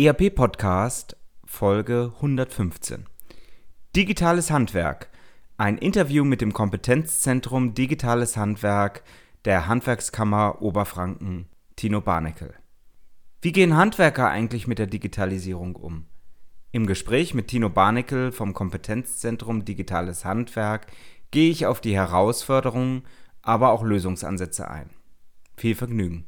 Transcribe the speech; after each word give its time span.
ERP 0.00 0.32
Podcast 0.32 1.16
Folge 1.44 2.12
115. 2.18 3.06
Digitales 3.96 4.48
Handwerk. 4.48 5.08
Ein 5.56 5.76
Interview 5.76 6.22
mit 6.24 6.40
dem 6.40 6.52
Kompetenzzentrum 6.52 7.74
Digitales 7.74 8.36
Handwerk 8.36 9.02
der 9.44 9.66
Handwerkskammer 9.66 10.62
Oberfranken, 10.62 11.48
Tino 11.74 12.00
Barnekel. 12.00 12.54
Wie 13.42 13.50
gehen 13.50 13.76
Handwerker 13.76 14.30
eigentlich 14.30 14.68
mit 14.68 14.78
der 14.78 14.86
Digitalisierung 14.86 15.74
um? 15.74 16.06
Im 16.70 16.86
Gespräch 16.86 17.34
mit 17.34 17.48
Tino 17.48 17.68
Barnekel 17.68 18.30
vom 18.30 18.54
Kompetenzzentrum 18.54 19.64
Digitales 19.64 20.24
Handwerk 20.24 20.86
gehe 21.32 21.50
ich 21.50 21.66
auf 21.66 21.80
die 21.80 21.96
Herausforderungen, 21.96 23.02
aber 23.42 23.72
auch 23.72 23.82
Lösungsansätze 23.82 24.70
ein. 24.70 24.90
Viel 25.56 25.74
Vergnügen. 25.74 26.27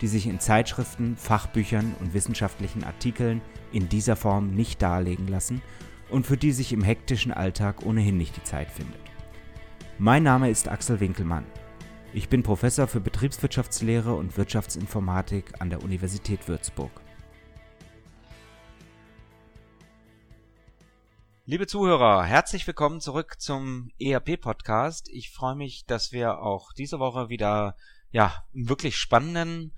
die 0.00 0.06
sich 0.06 0.26
in 0.26 0.40
Zeitschriften, 0.40 1.16
Fachbüchern 1.16 1.94
und 2.00 2.14
wissenschaftlichen 2.14 2.84
Artikeln 2.84 3.40
in 3.72 3.88
dieser 3.88 4.16
Form 4.16 4.50
nicht 4.50 4.82
darlegen 4.82 5.28
lassen 5.28 5.62
und 6.10 6.26
für 6.26 6.36
die 6.36 6.52
sich 6.52 6.72
im 6.72 6.82
hektischen 6.82 7.32
Alltag 7.32 7.84
ohnehin 7.84 8.16
nicht 8.16 8.36
die 8.36 8.44
Zeit 8.44 8.70
findet. 8.70 9.00
Mein 9.98 10.22
Name 10.22 10.50
ist 10.50 10.68
Axel 10.68 11.00
Winkelmann. 11.00 11.46
Ich 12.12 12.28
bin 12.28 12.42
Professor 12.42 12.86
für 12.86 13.00
Betriebswirtschaftslehre 13.00 14.14
und 14.14 14.36
Wirtschaftsinformatik 14.36 15.60
an 15.60 15.70
der 15.70 15.82
Universität 15.82 16.48
Würzburg. 16.48 16.90
Liebe 21.48 21.66
Zuhörer, 21.68 22.24
herzlich 22.24 22.66
willkommen 22.66 23.00
zurück 23.00 23.36
zum 23.38 23.90
ERP-Podcast. 24.00 25.08
Ich 25.12 25.30
freue 25.30 25.54
mich, 25.54 25.86
dass 25.86 26.10
wir 26.10 26.40
auch 26.40 26.72
diese 26.72 26.98
Woche 26.98 27.28
wieder 27.28 27.76
ja, 28.10 28.44
einen 28.54 28.68
wirklich 28.68 28.96
spannenden 28.96 29.72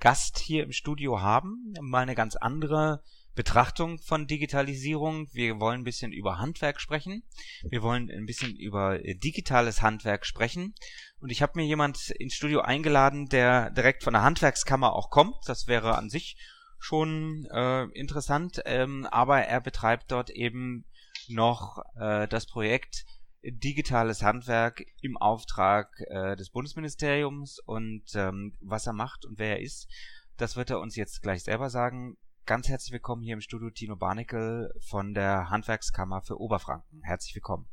Gast 0.00 0.38
hier 0.38 0.64
im 0.64 0.72
Studio 0.72 1.20
haben. 1.20 1.74
Mal 1.80 2.00
eine 2.00 2.14
ganz 2.14 2.36
andere 2.36 3.02
Betrachtung 3.34 3.98
von 3.98 4.26
Digitalisierung. 4.26 5.28
Wir 5.32 5.58
wollen 5.58 5.80
ein 5.80 5.84
bisschen 5.84 6.12
über 6.12 6.38
Handwerk 6.38 6.80
sprechen. 6.80 7.22
Wir 7.62 7.82
wollen 7.82 8.10
ein 8.10 8.26
bisschen 8.26 8.56
über 8.56 9.02
äh, 9.02 9.14
digitales 9.14 9.80
Handwerk 9.80 10.26
sprechen. 10.26 10.74
Und 11.20 11.30
ich 11.30 11.40
habe 11.40 11.52
mir 11.56 11.64
jemand 11.64 12.10
ins 12.10 12.34
Studio 12.34 12.60
eingeladen, 12.60 13.26
der 13.28 13.70
direkt 13.70 14.02
von 14.02 14.12
der 14.12 14.22
Handwerkskammer 14.22 14.92
auch 14.92 15.08
kommt. 15.08 15.36
Das 15.46 15.66
wäre 15.66 15.96
an 15.96 16.10
sich 16.10 16.36
schon 16.78 17.46
äh, 17.52 17.84
interessant. 17.92 18.60
Ähm, 18.66 19.06
aber 19.10 19.42
er 19.42 19.60
betreibt 19.60 20.10
dort 20.10 20.30
eben 20.30 20.84
noch 21.28 21.78
äh, 21.98 22.26
das 22.28 22.46
Projekt 22.46 23.04
digitales 23.44 24.22
Handwerk 24.22 24.84
im 25.00 25.16
Auftrag 25.16 25.88
äh, 26.08 26.36
des 26.36 26.50
Bundesministeriums 26.50 27.58
und 27.58 28.04
ähm, 28.14 28.54
was 28.60 28.86
er 28.86 28.92
macht 28.92 29.24
und 29.24 29.38
wer 29.38 29.56
er 29.56 29.60
ist, 29.60 29.88
das 30.36 30.56
wird 30.56 30.70
er 30.70 30.80
uns 30.80 30.96
jetzt 30.96 31.22
gleich 31.22 31.42
selber 31.42 31.68
sagen. 31.68 32.16
Ganz 32.46 32.68
herzlich 32.68 32.92
willkommen 32.92 33.22
hier 33.22 33.34
im 33.34 33.40
Studio 33.40 33.70
Tino 33.70 33.96
Barnickel 33.96 34.72
von 34.88 35.14
der 35.14 35.50
Handwerkskammer 35.50 36.22
für 36.22 36.40
Oberfranken. 36.40 37.02
Herzlich 37.02 37.34
willkommen. 37.34 37.68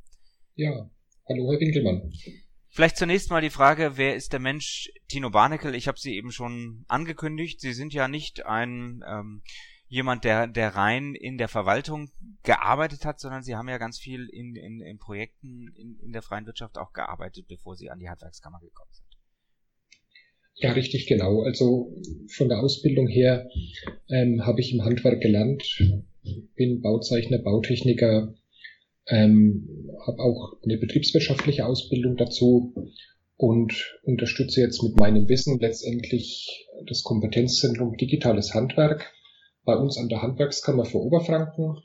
Ja, 0.56 0.90
hallo 1.28 1.52
Herr 1.52 1.60
Winkelmann. 1.60 2.12
Vielleicht 2.72 2.98
zunächst 2.98 3.32
mal 3.32 3.42
die 3.42 3.50
Frage, 3.50 3.94
wer 3.96 4.16
ist 4.16 4.34
der 4.34 4.40
Mensch 4.40 4.92
Tino 5.08 5.30
Barnickel? 5.32 5.74
Ich 5.74 5.88
habe 5.88 6.00
Sie 6.00 6.16
eben 6.16 6.32
schon 6.32 6.86
angekündigt. 6.88 7.62
Sie 7.62 7.74
sind 7.74 7.94
ja 7.94 8.08
nicht 8.08 8.46
ein 8.46 9.04
ähm, 9.08 9.42
jemand, 9.90 10.24
der, 10.24 10.48
der 10.48 10.76
rein 10.76 11.16
in 11.16 11.38
der 11.38 11.48
Verwaltung 11.48 12.10
gearbeitet 12.44 13.06
hat, 13.06 13.20
sondern 13.20 13.44
sie 13.44 13.56
haben 13.56 13.68
ja 13.68 13.80
ganz 13.80 14.00
viel 14.00 14.30
in, 14.32 14.56
in, 14.56 14.80
in 14.82 15.00
Projekten 15.00 15.68
in, 15.76 16.00
in 16.00 16.14
der 16.14 16.22
freien 16.22 16.46
Wirtschaft 16.46 16.78
auch 16.78 16.94
gearbeitet, 16.94 17.48
bevor 17.48 17.76
sie 17.76 17.90
an 17.90 18.00
die 18.00 18.08
Handwerkskammer 18.08 18.60
gekommen 18.60 18.92
sind. 18.92 19.08
Ja, 20.56 20.74
richtig 20.74 21.08
genau. 21.08 21.42
Also 21.42 21.96
von 22.28 22.50
der 22.50 22.60
Ausbildung 22.60 23.08
her 23.08 23.50
ähm, 24.10 24.46
habe 24.46 24.62
ich 24.62 24.74
im 24.74 24.84
Handwerk 24.84 25.22
gelernt, 25.22 25.64
bin 26.56 26.82
Bauzeichner, 26.82 27.40
Bautechniker, 27.40 28.36
ähm, 29.08 29.90
habe 30.06 30.22
auch 30.22 30.62
eine 30.64 30.78
betriebswirtschaftliche 30.78 31.66
Ausbildung 31.66 32.16
dazu 32.18 32.76
und 33.38 34.00
unterstütze 34.04 34.62
jetzt 34.62 34.84
mit 34.84 35.00
meinem 35.00 35.28
Wissen 35.30 35.60
letztendlich 35.60 36.68
das 36.88 37.04
Kompetenzzentrum 37.04 37.96
Digitales 37.98 38.54
Handwerk 38.54 39.12
bei 39.70 39.78
uns 39.78 40.00
an 40.00 40.10
der 40.10 40.24
Handwerkskammer 40.24 40.84
für 40.84 40.98
Oberfranken 40.98 41.78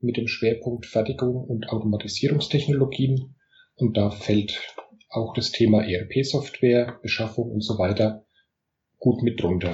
mit 0.00 0.16
dem 0.16 0.26
Schwerpunkt 0.26 0.86
Fertigung 0.86 1.36
und 1.36 1.68
Automatisierungstechnologien. 1.68 3.36
Und 3.76 3.96
da 3.96 4.10
fällt 4.10 4.74
auch 5.08 5.32
das 5.32 5.52
Thema 5.52 5.84
ERP-Software, 5.84 6.98
Beschaffung 7.00 7.52
und 7.52 7.60
so 7.60 7.78
weiter 7.78 8.26
gut 8.98 9.22
mit 9.22 9.40
drunter. 9.40 9.70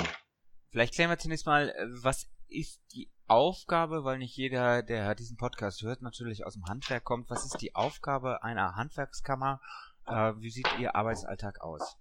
Vielleicht 0.69 0.93
klären 0.93 1.09
wir 1.09 1.17
zunächst 1.17 1.47
mal, 1.47 1.73
was 2.03 2.29
ist 2.49 2.83
die 2.93 3.11
Aufgabe, 3.29 4.05
weil 4.05 4.19
nicht 4.19 4.37
jeder, 4.37 4.83
der 4.83 5.15
diesen 5.15 5.39
Podcast 5.39 5.81
hört, 5.81 6.03
natürlich 6.03 6.45
aus 6.45 6.53
dem 6.53 6.67
Handwerk 6.67 7.05
kommt. 7.05 7.31
Was 7.31 7.47
ist 7.47 7.63
die 7.63 7.75
Aufgabe 7.75 8.43
einer 8.43 8.77
Handwerkskammer? 8.77 9.63
Äh, 10.07 10.35
wie 10.37 10.51
sieht 10.51 10.69
Ihr 10.79 10.95
Arbeitsalltag 10.95 11.63
aus? 11.63 11.97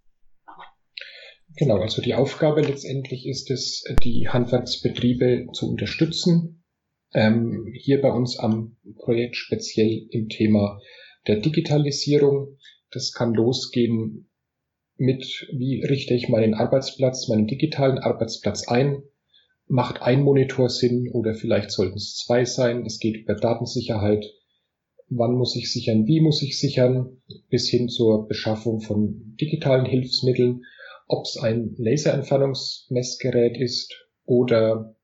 Genau, 1.55 1.77
also 1.77 2.01
die 2.01 2.13
Aufgabe 2.13 2.61
letztendlich 2.61 3.25
ist 3.25 3.49
es, 3.49 3.83
die 4.03 4.27
Handwerksbetriebe 4.27 5.47
zu 5.53 5.69
unterstützen. 5.69 6.63
Ähm, 7.13 7.71
hier 7.73 8.01
bei 8.01 8.11
uns 8.11 8.37
am 8.37 8.77
Projekt 8.97 9.37
speziell 9.37 10.07
im 10.11 10.29
Thema 10.29 10.79
der 11.25 11.37
Digitalisierung. 11.37 12.57
Das 12.91 13.11
kann 13.11 13.33
losgehen 13.33 14.29
mit, 14.97 15.47
wie 15.51 15.83
richte 15.83 16.13
ich 16.13 16.29
meinen 16.29 16.53
Arbeitsplatz, 16.53 17.27
meinen 17.27 17.47
digitalen 17.47 17.97
Arbeitsplatz 17.97 18.67
ein? 18.67 19.03
Macht 19.67 20.01
ein 20.01 20.23
Monitor 20.23 20.69
Sinn 20.69 21.09
oder 21.11 21.33
vielleicht 21.33 21.71
sollten 21.71 21.97
es 21.97 22.15
zwei 22.17 22.45
sein? 22.45 22.85
Es 22.85 22.99
geht 22.99 23.17
über 23.17 23.35
Datensicherheit. 23.35 24.25
Wann 25.09 25.35
muss 25.35 25.55
ich 25.55 25.71
sichern? 25.71 26.05
Wie 26.07 26.21
muss 26.21 26.41
ich 26.41 26.59
sichern? 26.59 27.21
Bis 27.49 27.69
hin 27.69 27.89
zur 27.89 28.27
Beschaffung 28.27 28.81
von 28.81 29.35
digitalen 29.39 29.85
Hilfsmitteln 29.85 30.63
ob 31.07 31.25
es 31.25 31.37
ein 31.37 31.75
Laserentfernungsmessgerät 31.77 33.57
ist 33.57 33.93
oder 34.25 34.95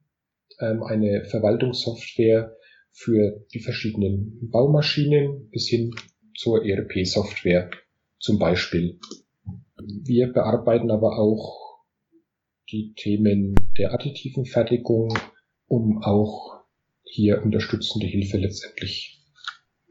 ähm, 0.60 0.84
eine 0.84 1.26
Verwaltungssoftware 1.26 2.56
für 2.92 3.46
die 3.54 3.60
verschiedenen 3.60 4.50
Baumaschinen 4.50 5.50
bis 5.50 5.68
hin 5.68 5.96
zur 6.38 6.66
ERP-Software 6.66 7.72
zum 8.20 8.38
Beispiel. 8.38 9.00
Wir 9.78 10.32
bearbeiten 10.32 10.92
aber 10.92 11.18
auch 11.18 11.84
die 12.72 12.94
Themen 12.96 13.56
der 13.78 13.94
additiven 13.94 14.46
Fertigung, 14.46 15.18
um 15.68 16.04
auch 16.04 16.64
hier 17.04 17.42
unterstützende 17.44 18.08
Hilfe 18.08 18.38
letztendlich 18.38 19.22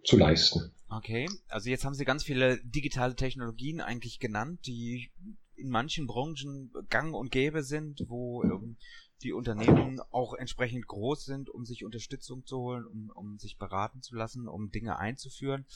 zu 0.05 0.17
leisten. 0.17 0.73
Okay, 0.89 1.27
also 1.49 1.71
jetzt 1.71 1.85
haben 1.85 1.95
Sie 1.95 2.05
ganz 2.05 2.23
viele 2.23 2.59
digitale 2.65 3.15
Technologien 3.15 3.81
eigentlich 3.81 4.19
genannt, 4.19 4.61
die 4.67 5.11
in 5.55 5.69
manchen 5.69 6.07
Branchen 6.07 6.73
gang 6.89 7.15
und 7.15 7.31
gäbe 7.31 7.63
sind, 7.63 8.05
wo 8.09 8.43
ähm, 8.43 8.77
die 9.23 9.33
Unternehmen 9.33 10.01
auch 10.11 10.35
entsprechend 10.35 10.87
groß 10.87 11.25
sind, 11.25 11.49
um 11.49 11.65
sich 11.65 11.85
Unterstützung 11.85 12.45
zu 12.45 12.59
holen, 12.59 12.85
um, 12.87 13.11
um 13.15 13.39
sich 13.39 13.57
beraten 13.57 14.03
zu 14.03 14.15
lassen, 14.15 14.49
um 14.49 14.71
Dinge 14.71 14.99
einzuführen. 14.99 15.67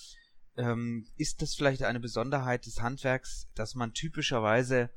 Ähm, 0.57 1.07
ist 1.17 1.43
das 1.43 1.55
vielleicht 1.55 1.83
eine 1.83 2.01
Besonderheit 2.01 2.67
des 2.67 2.81
Handwerks, 2.81 3.49
dass 3.55 3.75
man 3.75 3.93
typischerweise 3.93 4.91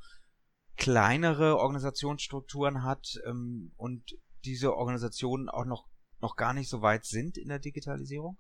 kleinere 0.78 1.58
Organisationsstrukturen 1.58 2.84
hat 2.84 3.20
ähm, 3.26 3.74
und 3.76 4.18
diese 4.46 4.74
Organisationen 4.74 5.50
auch 5.50 5.66
noch, 5.66 5.90
noch 6.22 6.36
gar 6.38 6.54
nicht 6.54 6.70
so 6.70 6.82
weit 6.82 7.06
sind 7.06 7.38
in 7.38 7.50
der 7.50 7.60
Digitalisierung? 7.60 8.38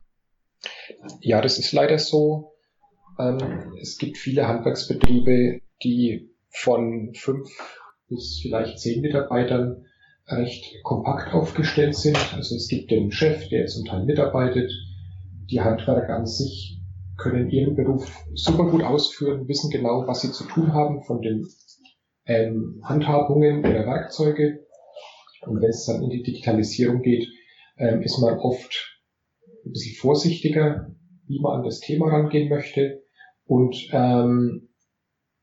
Ja, 1.19 1.41
das 1.41 1.59
ist 1.59 1.71
leider 1.73 1.99
so. 1.99 2.53
Ähm, 3.17 3.75
es 3.81 3.97
gibt 3.97 4.17
viele 4.17 4.47
Handwerksbetriebe, 4.47 5.61
die 5.83 6.31
von 6.49 7.13
fünf 7.13 7.49
bis 8.07 8.39
vielleicht 8.41 8.79
zehn 8.79 9.01
Mitarbeitern 9.01 9.85
recht 10.27 10.83
kompakt 10.83 11.33
aufgestellt 11.33 11.95
sind. 11.95 12.17
Also 12.33 12.55
es 12.55 12.67
gibt 12.67 12.91
den 12.91 13.11
Chef, 13.11 13.47
der 13.49 13.67
zum 13.67 13.85
Teil 13.85 14.05
mitarbeitet. 14.05 14.71
Die 15.49 15.61
Handwerker 15.61 16.15
an 16.15 16.25
sich 16.25 16.79
können 17.17 17.49
ihren 17.49 17.75
Beruf 17.75 18.23
super 18.33 18.69
gut 18.69 18.83
ausführen, 18.83 19.47
wissen 19.47 19.69
genau, 19.69 20.07
was 20.07 20.21
sie 20.21 20.31
zu 20.31 20.45
tun 20.45 20.73
haben 20.73 21.03
von 21.03 21.21
den 21.21 21.47
ähm, 22.25 22.81
Handhabungen 22.83 23.59
oder 23.59 23.85
Werkzeuge. 23.85 24.65
Und 25.45 25.61
wenn 25.61 25.69
es 25.69 25.85
dann 25.85 26.03
in 26.03 26.09
die 26.09 26.23
Digitalisierung 26.23 27.01
geht, 27.01 27.27
ähm, 27.77 28.01
ist 28.01 28.19
man 28.19 28.37
oft 28.39 28.99
ein 29.65 29.71
bisschen 29.71 29.95
vorsichtiger, 29.95 30.95
wie 31.27 31.39
man 31.39 31.59
an 31.59 31.63
das 31.63 31.79
Thema 31.79 32.09
rangehen 32.09 32.49
möchte 32.49 33.03
und 33.45 33.75
ähm, 33.91 34.68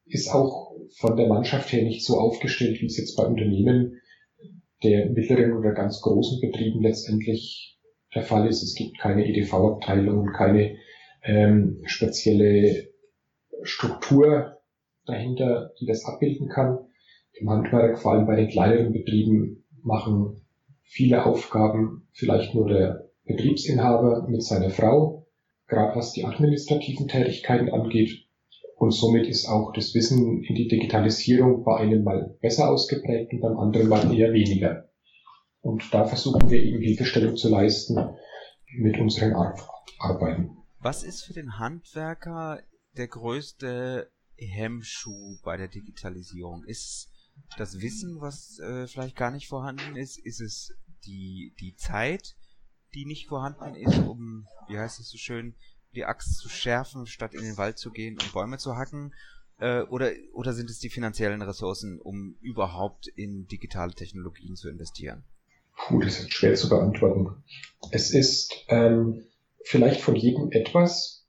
ist 0.06 0.28
auch 0.28 0.72
von 0.96 1.16
der 1.16 1.28
Mannschaft 1.28 1.72
her 1.72 1.82
nicht 1.82 2.04
so 2.04 2.18
aufgestellt, 2.18 2.80
wie 2.80 2.86
es 2.86 2.96
jetzt 2.96 3.16
bei 3.16 3.24
Unternehmen 3.24 4.00
der 4.82 5.10
mittleren 5.10 5.52
oder 5.54 5.72
ganz 5.72 6.00
großen 6.00 6.40
Betrieben 6.40 6.82
letztendlich 6.82 7.78
der 8.14 8.22
Fall 8.22 8.46
ist. 8.46 8.62
Es 8.62 8.74
gibt 8.74 8.98
keine 8.98 9.26
EDV-Abteilung 9.26 10.18
und 10.18 10.32
keine 10.32 10.76
ähm, 11.22 11.82
spezielle 11.86 12.88
Struktur 13.62 14.58
dahinter, 15.06 15.72
die 15.80 15.86
das 15.86 16.04
abbilden 16.04 16.48
kann. 16.48 16.78
Im 17.32 17.50
Handwerk, 17.50 17.98
vor 17.98 18.12
allem 18.12 18.26
bei 18.26 18.36
den 18.36 18.48
kleineren 18.48 18.92
Betrieben, 18.92 19.64
machen 19.82 20.40
viele 20.82 21.26
Aufgaben 21.26 22.08
vielleicht 22.12 22.54
nur 22.54 22.68
der 22.68 23.08
Betriebsinhaber 23.24 24.26
mit 24.28 24.42
seiner 24.42 24.70
Frau, 24.70 25.26
gerade 25.66 25.96
was 25.96 26.12
die 26.12 26.24
administrativen 26.24 27.08
Tätigkeiten 27.08 27.70
angeht. 27.70 28.25
Und 28.76 28.90
somit 28.90 29.26
ist 29.26 29.48
auch 29.48 29.72
das 29.72 29.94
Wissen 29.94 30.42
in 30.44 30.54
die 30.54 30.68
Digitalisierung 30.68 31.64
bei 31.64 31.78
einem 31.78 32.04
mal 32.04 32.36
besser 32.42 32.68
ausgeprägt 32.70 33.32
und 33.32 33.40
beim 33.40 33.58
anderen 33.58 33.88
mal 33.88 34.14
eher 34.14 34.32
weniger. 34.32 34.90
Und 35.62 35.82
da 35.92 36.04
versuchen 36.04 36.50
wir 36.50 36.62
eben 36.62 36.80
Hilfestellung 36.80 37.36
zu 37.36 37.48
leisten 37.48 37.96
mit 38.78 38.98
unseren 38.98 39.34
Ar 39.34 39.56
Arbeiten. 39.98 40.50
Was 40.78 41.02
ist 41.02 41.24
für 41.24 41.32
den 41.32 41.58
Handwerker 41.58 42.60
der 42.98 43.08
größte 43.08 44.10
Hemmschuh 44.36 45.38
bei 45.42 45.56
der 45.56 45.68
Digitalisierung? 45.68 46.62
Ist 46.64 47.08
das 47.56 47.80
Wissen, 47.80 48.20
was 48.20 48.58
äh, 48.58 48.86
vielleicht 48.86 49.16
gar 49.16 49.30
nicht 49.30 49.48
vorhanden 49.48 49.96
ist? 49.96 50.18
Ist 50.18 50.40
es 50.40 50.74
die, 51.06 51.54
die 51.60 51.74
Zeit, 51.76 52.36
die 52.94 53.06
nicht 53.06 53.26
vorhanden 53.26 53.74
ist, 53.74 53.98
um, 53.98 54.46
wie 54.68 54.78
heißt 54.78 55.00
es 55.00 55.08
so 55.08 55.16
schön, 55.16 55.54
die 55.96 56.04
Axt 56.04 56.38
zu 56.38 56.48
schärfen, 56.48 57.06
statt 57.06 57.34
in 57.34 57.42
den 57.42 57.56
Wald 57.56 57.78
zu 57.78 57.90
gehen 57.90 58.14
und 58.14 58.32
Bäume 58.32 58.58
zu 58.58 58.76
hacken? 58.76 59.12
Äh, 59.58 59.82
oder, 59.82 60.12
oder 60.34 60.52
sind 60.52 60.70
es 60.70 60.78
die 60.78 60.90
finanziellen 60.90 61.42
Ressourcen, 61.42 62.00
um 62.00 62.36
überhaupt 62.40 63.08
in 63.08 63.46
digitale 63.48 63.92
Technologien 63.92 64.54
zu 64.54 64.68
investieren? 64.68 65.24
Puh, 65.76 66.00
das 66.00 66.20
ist 66.20 66.32
schwer 66.32 66.54
zu 66.54 66.68
beantworten. 66.68 67.42
Es 67.90 68.12
ist 68.12 68.64
ähm, 68.68 69.24
vielleicht 69.64 70.00
von 70.00 70.14
jedem 70.14 70.50
etwas. 70.52 71.26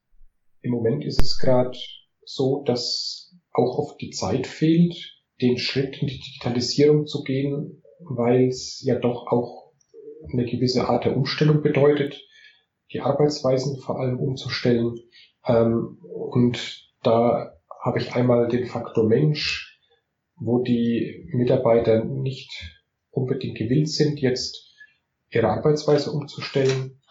Im 0.61 0.71
Moment 0.71 1.05
ist 1.05 1.21
es 1.21 1.37
gerade 1.37 1.77
so, 2.25 2.63
dass 2.65 3.35
auch 3.53 3.77
oft 3.77 4.01
die 4.01 4.11
Zeit 4.11 4.47
fehlt, 4.47 4.95
den 5.41 5.57
Schritt 5.57 6.01
in 6.01 6.07
die 6.07 6.19
Digitalisierung 6.19 7.07
zu 7.07 7.23
gehen, 7.23 7.83
weil 7.99 8.47
es 8.47 8.81
ja 8.83 8.99
doch 8.99 9.27
auch 9.27 9.73
eine 10.31 10.45
gewisse 10.45 10.87
Art 10.87 11.05
der 11.05 11.15
Umstellung 11.15 11.61
bedeutet 11.61 12.21
die 12.91 13.01
Arbeitsweisen 13.01 13.79
vor 13.79 13.99
allem 13.99 14.19
umzustellen. 14.19 14.99
Ähm, 15.45 15.99
und 16.01 16.87
da 17.03 17.53
habe 17.83 17.99
ich 17.99 18.13
einmal 18.13 18.47
den 18.47 18.65
Faktor 18.65 19.05
Mensch, 19.05 19.79
wo 20.35 20.59
die 20.59 21.29
Mitarbeiter 21.33 22.03
nicht 22.03 22.51
unbedingt 23.11 23.57
gewillt 23.57 23.89
sind, 23.89 24.19
jetzt 24.19 24.73
ihre 25.29 25.49
Arbeitsweise 25.49 26.11
umzustellen 26.11 27.01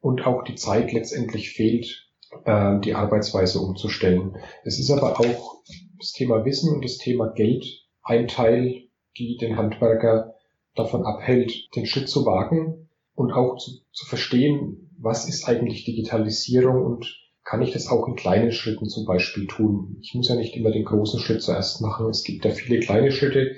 und 0.00 0.26
auch 0.26 0.42
die 0.44 0.56
Zeit 0.56 0.92
letztendlich 0.92 1.50
fehlt, 1.50 2.08
äh, 2.44 2.78
die 2.80 2.94
Arbeitsweise 2.94 3.60
umzustellen. 3.60 4.36
Es 4.64 4.78
ist 4.78 4.90
aber 4.90 5.20
auch 5.20 5.62
das 5.98 6.12
Thema 6.12 6.44
Wissen 6.44 6.74
und 6.74 6.84
das 6.84 6.98
Thema 6.98 7.32
Geld 7.32 7.64
ein 8.02 8.28
Teil, 8.28 8.82
die 9.16 9.36
den 9.38 9.56
Handwerker 9.56 10.34
davon 10.74 11.06
abhält, 11.06 11.74
den 11.74 11.86
Schritt 11.86 12.08
zu 12.08 12.26
wagen 12.26 12.85
und 13.16 13.32
auch 13.32 13.56
zu, 13.56 13.72
zu 13.92 14.06
verstehen, 14.06 14.90
was 14.98 15.28
ist 15.28 15.48
eigentlich 15.48 15.84
Digitalisierung 15.84 16.84
und 16.84 17.20
kann 17.42 17.62
ich 17.62 17.72
das 17.72 17.88
auch 17.88 18.06
in 18.08 18.16
kleinen 18.16 18.52
Schritten 18.52 18.88
zum 18.88 19.06
Beispiel 19.06 19.46
tun? 19.46 19.98
Ich 20.00 20.14
muss 20.14 20.28
ja 20.28 20.36
nicht 20.36 20.54
immer 20.56 20.70
den 20.70 20.84
großen 20.84 21.20
Schritt 21.20 21.42
zuerst 21.42 21.80
machen. 21.80 22.08
Es 22.08 22.24
gibt 22.24 22.44
ja 22.44 22.50
viele 22.50 22.80
kleine 22.80 23.12
Schritte, 23.12 23.56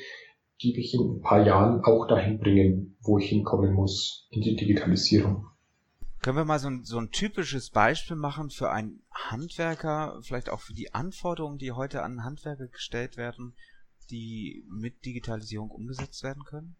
die 0.63 0.75
mich 0.75 0.95
in 0.95 1.01
ein 1.01 1.21
paar 1.21 1.45
Jahren 1.45 1.83
auch 1.85 2.07
dahin 2.07 2.39
bringen, 2.39 2.97
wo 3.01 3.19
ich 3.19 3.29
hinkommen 3.29 3.73
muss 3.73 4.29
in 4.31 4.43
die 4.43 4.57
Digitalisierung. 4.57 5.47
Können 6.21 6.37
wir 6.37 6.45
mal 6.45 6.59
so 6.59 6.69
ein, 6.69 6.85
so 6.85 6.99
ein 6.99 7.11
typisches 7.11 7.71
Beispiel 7.71 8.17
machen 8.17 8.51
für 8.51 8.71
einen 8.71 9.03
Handwerker, 9.13 10.19
vielleicht 10.23 10.51
auch 10.51 10.61
für 10.61 10.75
die 10.75 10.93
Anforderungen, 10.93 11.59
die 11.59 11.73
heute 11.73 12.03
an 12.03 12.25
Handwerker 12.25 12.67
gestellt 12.67 13.17
werden, 13.17 13.55
die 14.11 14.65
mit 14.69 15.05
Digitalisierung 15.05 15.71
umgesetzt 15.71 16.23
werden 16.23 16.45
können? 16.45 16.77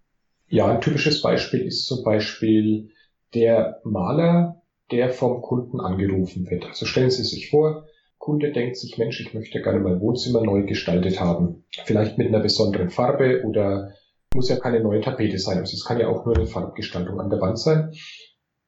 Ja, 0.49 0.67
ein 0.69 0.81
typisches 0.81 1.21
Beispiel 1.21 1.67
ist 1.67 1.87
zum 1.87 2.03
Beispiel 2.03 2.89
der 3.35 3.81
Maler, 3.85 4.63
der 4.91 5.11
vom 5.11 5.43
Kunden 5.43 5.81
angerufen 5.81 6.49
wird. 6.49 6.65
Also 6.67 6.87
stellen 6.87 7.11
Sie 7.11 7.23
sich 7.23 7.51
vor, 7.51 7.85
Kunde 8.17 8.51
denkt 8.51 8.77
sich, 8.77 8.97
Mensch, 8.97 9.21
ich 9.21 9.35
möchte 9.35 9.61
gerne 9.61 9.79
mein 9.79 10.01
Wohnzimmer 10.01 10.41
neu 10.41 10.63
gestaltet 10.63 11.21
haben. 11.21 11.63
Vielleicht 11.85 12.19
mit 12.19 12.29
einer 12.29 12.41
besonderen 12.41 12.89
Farbe 12.89 13.43
oder 13.45 13.89
muss 14.35 14.49
ja 14.49 14.57
keine 14.57 14.81
neue 14.81 15.01
Tapete 15.01 15.39
sein. 15.39 15.59
Also 15.59 15.75
es 15.75 15.85
kann 15.85 16.01
ja 16.01 16.09
auch 16.09 16.25
nur 16.25 16.37
eine 16.37 16.47
Farbgestaltung 16.47 17.21
an 17.21 17.29
der 17.29 17.41
Wand 17.41 17.59
sein. 17.59 17.93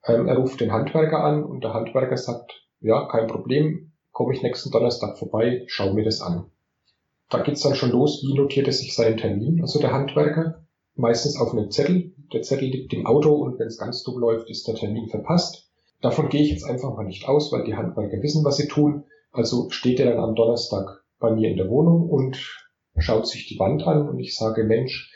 Ähm, 0.06 0.28
er 0.28 0.36
ruft 0.36 0.60
den 0.60 0.72
Handwerker 0.72 1.22
an 1.24 1.42
und 1.42 1.64
der 1.64 1.72
Handwerker 1.72 2.16
sagt, 2.16 2.62
ja, 2.80 3.06
kein 3.06 3.26
Problem, 3.26 3.92
komme 4.12 4.34
ich 4.34 4.42
nächsten 4.42 4.70
Donnerstag 4.70 5.18
vorbei, 5.18 5.64
schau 5.66 5.92
mir 5.92 6.04
das 6.04 6.20
an. 6.20 6.44
Da 7.28 7.42
geht's 7.42 7.60
dann 7.60 7.74
schon 7.74 7.90
los, 7.90 8.22
wie 8.22 8.34
notiert 8.34 8.66
er 8.66 8.72
sich 8.72 8.94
seinen 8.94 9.16
Termin, 9.16 9.60
also 9.60 9.78
der 9.78 9.92
Handwerker 9.92 10.60
meistens 10.94 11.40
auf 11.40 11.52
einem 11.52 11.70
Zettel. 11.70 12.12
Der 12.32 12.42
Zettel 12.42 12.68
liegt 12.68 12.92
im 12.92 13.06
Auto 13.06 13.34
und 13.34 13.58
wenn 13.58 13.66
es 13.66 13.78
ganz 13.78 14.02
dumm 14.02 14.18
läuft, 14.18 14.48
ist 14.50 14.66
der 14.68 14.74
Termin 14.74 15.08
verpasst. 15.08 15.70
Davon 16.00 16.28
gehe 16.28 16.42
ich 16.42 16.50
jetzt 16.50 16.64
einfach 16.64 16.94
mal 16.94 17.04
nicht 17.04 17.28
aus, 17.28 17.52
weil 17.52 17.64
die 17.64 17.74
Handwerker 17.74 18.22
wissen, 18.22 18.44
was 18.44 18.56
sie 18.56 18.68
tun. 18.68 19.04
Also 19.32 19.68
steht 19.70 20.00
er 20.00 20.06
dann 20.06 20.22
am 20.22 20.34
Donnerstag 20.34 21.04
bei 21.18 21.30
mir 21.32 21.50
in 21.50 21.56
der 21.56 21.68
Wohnung 21.68 22.08
und 22.08 22.38
schaut 22.96 23.26
sich 23.26 23.46
die 23.46 23.58
Wand 23.58 23.86
an 23.86 24.08
und 24.08 24.18
ich 24.18 24.36
sage, 24.36 24.64
Mensch, 24.64 25.12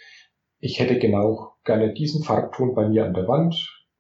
ich 0.61 0.79
hätte 0.79 0.99
genau 0.99 1.53
gerne 1.65 1.93
diesen 1.93 2.23
Farbton 2.23 2.75
bei 2.75 2.88
mir 2.88 3.05
an 3.05 3.15
der 3.15 3.27
Wand. 3.27 3.55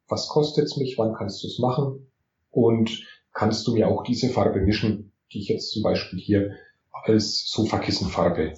Was 0.08 0.28
kostet's 0.28 0.76
mich? 0.76 0.96
Wann 0.98 1.14
kannst 1.14 1.42
du 1.42 1.48
es 1.48 1.58
machen? 1.58 2.10
Und 2.50 3.04
kannst 3.32 3.66
du 3.66 3.74
mir 3.74 3.88
auch 3.88 4.02
diese 4.02 4.28
Farbe 4.28 4.60
mischen, 4.60 5.12
die 5.32 5.40
ich 5.40 5.48
jetzt 5.48 5.72
zum 5.72 5.82
Beispiel 5.82 6.18
hier 6.18 6.52
als 6.92 7.50
Sofakissenfarbe 7.50 8.54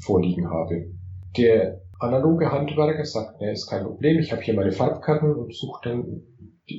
vorliegen 0.00 0.50
habe? 0.50 0.92
Der 1.36 1.82
analoge 2.00 2.50
Handwerker 2.50 3.04
sagt, 3.04 3.40
ne, 3.40 3.52
ist 3.52 3.68
kein 3.68 3.84
Problem, 3.84 4.18
ich 4.18 4.32
habe 4.32 4.42
hier 4.42 4.54
meine 4.54 4.72
Farbkarten 4.72 5.34
und 5.34 5.54
suche 5.54 5.80
dann 5.84 6.22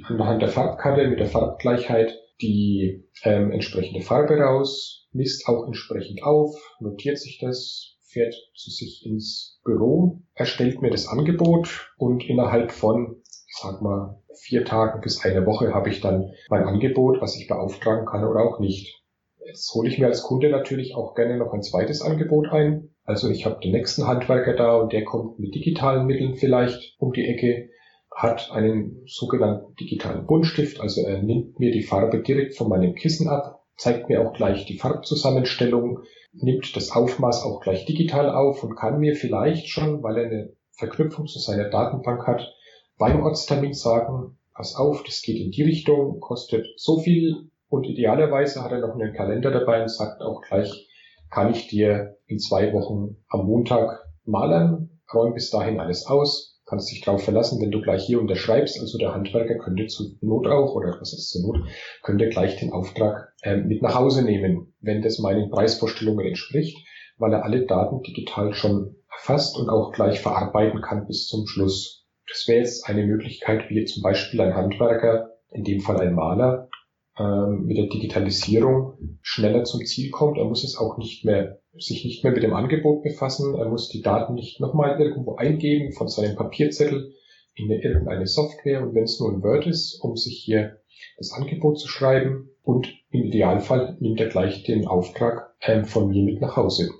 anhand 0.07 0.41
der 0.41 0.49
Farbkarte 0.49 1.07
mit 1.07 1.19
der 1.19 1.27
Farbgleichheit 1.27 2.17
die 2.41 3.07
ähm, 3.23 3.51
entsprechende 3.51 4.01
Farbe 4.01 4.37
raus, 4.37 5.07
misst 5.11 5.47
auch 5.47 5.65
entsprechend 5.65 6.23
auf, 6.23 6.55
notiert 6.79 7.19
sich 7.19 7.37
das, 7.39 7.97
fährt 8.11 8.33
zu 8.55 8.71
sich 8.71 9.05
ins 9.05 9.59
Büro, 9.63 10.21
erstellt 10.33 10.81
mir 10.81 10.89
das 10.89 11.07
Angebot 11.07 11.93
und 11.97 12.27
innerhalb 12.27 12.71
von, 12.71 13.21
sag 13.61 13.81
mal, 13.81 14.21
vier 14.39 14.65
Tagen 14.65 15.01
bis 15.01 15.23
eine 15.23 15.45
Woche 15.45 15.73
habe 15.73 15.89
ich 15.89 16.01
dann 16.01 16.31
mein 16.49 16.63
Angebot, 16.63 17.21
was 17.21 17.35
ich 17.35 17.47
beauftragen 17.47 18.05
kann 18.05 18.25
oder 18.25 18.41
auch 18.41 18.59
nicht. 18.59 19.01
Jetzt 19.45 19.73
hole 19.73 19.89
ich 19.89 19.99
mir 19.99 20.07
als 20.07 20.23
Kunde 20.23 20.49
natürlich 20.49 20.95
auch 20.95 21.13
gerne 21.13 21.37
noch 21.37 21.53
ein 21.53 21.61
zweites 21.61 22.01
Angebot 22.01 22.47
ein, 22.51 22.90
also 23.11 23.29
ich 23.29 23.45
habe 23.45 23.59
den 23.61 23.73
nächsten 23.73 24.07
Handwerker 24.07 24.53
da 24.53 24.77
und 24.77 24.93
der 24.93 25.03
kommt 25.03 25.37
mit 25.37 25.53
digitalen 25.53 26.05
Mitteln 26.05 26.35
vielleicht 26.35 26.95
um 26.97 27.11
die 27.11 27.25
Ecke, 27.25 27.69
hat 28.09 28.51
einen 28.51 29.03
sogenannten 29.05 29.75
digitalen 29.75 30.25
Buntstift, 30.25 30.79
also 30.79 31.01
er 31.01 31.21
nimmt 31.21 31.59
mir 31.59 31.71
die 31.71 31.83
Farbe 31.83 32.21
direkt 32.21 32.55
von 32.55 32.69
meinem 32.69 32.95
Kissen 32.95 33.27
ab, 33.27 33.63
zeigt 33.75 34.07
mir 34.07 34.21
auch 34.21 34.31
gleich 34.31 34.65
die 34.65 34.77
Farbzusammenstellung, 34.77 35.99
nimmt 36.31 36.73
das 36.73 36.91
Aufmaß 36.91 37.43
auch 37.43 37.59
gleich 37.59 37.85
digital 37.85 38.29
auf 38.29 38.63
und 38.63 38.77
kann 38.77 38.99
mir 38.99 39.15
vielleicht 39.15 39.67
schon, 39.67 40.01
weil 40.03 40.17
er 40.17 40.25
eine 40.25 40.53
Verknüpfung 40.71 41.27
zu 41.27 41.39
seiner 41.39 41.69
Datenbank 41.69 42.25
hat, 42.27 42.55
beim 42.97 43.21
Ortstermin 43.23 43.73
sagen, 43.73 44.37
pass 44.53 44.75
auf, 44.75 45.03
das 45.03 45.21
geht 45.21 45.37
in 45.37 45.51
die 45.51 45.63
Richtung, 45.63 46.21
kostet 46.21 46.65
so 46.77 46.99
viel. 46.99 47.49
Und 47.67 47.85
idealerweise 47.85 48.63
hat 48.63 48.71
er 48.71 48.79
noch 48.79 48.95
einen 48.95 49.13
Kalender 49.13 49.51
dabei 49.51 49.81
und 49.81 49.89
sagt 49.89 50.21
auch 50.21 50.41
gleich, 50.41 50.87
kann 51.31 51.51
ich 51.51 51.67
dir 51.67 52.17
in 52.27 52.39
zwei 52.39 52.73
Wochen 52.73 53.17
am 53.29 53.45
Montag 53.45 54.05
malern, 54.25 54.89
räum 55.13 55.33
bis 55.33 55.49
dahin 55.49 55.79
alles 55.79 56.05
aus, 56.05 56.61
kannst 56.65 56.91
dich 56.91 57.01
darauf 57.01 57.23
verlassen, 57.23 57.61
wenn 57.61 57.71
du 57.71 57.81
gleich 57.81 58.05
hier 58.05 58.21
unterschreibst, 58.21 58.79
also 58.79 58.97
der 58.97 59.13
Handwerker 59.13 59.57
könnte 59.57 59.87
zur 59.87 60.07
Not 60.21 60.47
auch, 60.47 60.75
oder 60.75 60.95
was 60.99 61.13
ist 61.13 61.29
zur 61.29 61.41
Not, 61.41 61.67
könnte 62.03 62.29
gleich 62.29 62.57
den 62.57 62.71
Auftrag 62.71 63.33
äh, 63.41 63.57
mit 63.57 63.81
nach 63.81 63.95
Hause 63.95 64.23
nehmen, 64.23 64.73
wenn 64.79 65.01
das 65.01 65.19
meinen 65.19 65.49
Preisvorstellungen 65.49 66.25
entspricht, 66.25 66.77
weil 67.17 67.33
er 67.33 67.43
alle 67.43 67.65
Daten 67.65 68.01
digital 68.01 68.53
schon 68.53 68.95
erfasst 69.11 69.57
und 69.57 69.69
auch 69.69 69.91
gleich 69.91 70.21
verarbeiten 70.21 70.81
kann 70.81 71.07
bis 71.07 71.27
zum 71.27 71.45
Schluss. 71.45 72.05
Das 72.27 72.47
wäre 72.47 72.59
jetzt 72.59 72.87
eine 72.87 73.05
Möglichkeit, 73.05 73.69
wie 73.69 73.83
zum 73.85 74.01
Beispiel 74.01 74.39
ein 74.41 74.55
Handwerker, 74.55 75.31
in 75.49 75.63
dem 75.63 75.81
Fall 75.81 75.99
ein 75.99 76.13
Maler, 76.13 76.69
ähm, 77.17 77.65
mit 77.65 77.77
der 77.77 77.87
Digitalisierung 77.87 79.17
schneller 79.21 79.63
zum 79.63 79.85
Ziel 79.85 80.11
kommt. 80.11 80.37
Er 80.37 80.45
muss 80.45 80.63
es 80.63 80.77
auch 80.77 80.97
nicht 80.97 81.25
mehr, 81.25 81.59
sich 81.77 82.05
nicht 82.05 82.23
mehr 82.23 82.33
mit 82.33 82.43
dem 82.43 82.53
Angebot 82.53 83.03
befassen. 83.03 83.55
Er 83.55 83.69
muss 83.69 83.89
die 83.89 84.01
Daten 84.01 84.33
nicht 84.33 84.59
nochmal 84.59 84.99
irgendwo 84.99 85.35
eingeben 85.35 85.91
von 85.93 86.07
seinem 86.07 86.35
Papierzettel 86.35 87.13
in 87.55 87.69
irgendeine 87.69 88.27
Software 88.27 88.81
und 88.81 88.95
wenn 88.95 89.03
es 89.03 89.19
nur 89.19 89.31
ein 89.31 89.43
Word 89.43 89.67
ist, 89.67 89.99
um 90.01 90.15
sich 90.15 90.41
hier 90.43 90.81
das 91.17 91.31
Angebot 91.31 91.79
zu 91.79 91.87
schreiben 91.87 92.49
und 92.63 92.87
im 93.09 93.23
Idealfall 93.23 93.97
nimmt 93.99 94.19
er 94.19 94.29
gleich 94.29 94.63
den 94.63 94.87
Auftrag 94.87 95.53
ähm, 95.61 95.85
von 95.85 96.09
mir 96.09 96.23
mit 96.23 96.41
nach 96.41 96.55
Hause. 96.55 96.91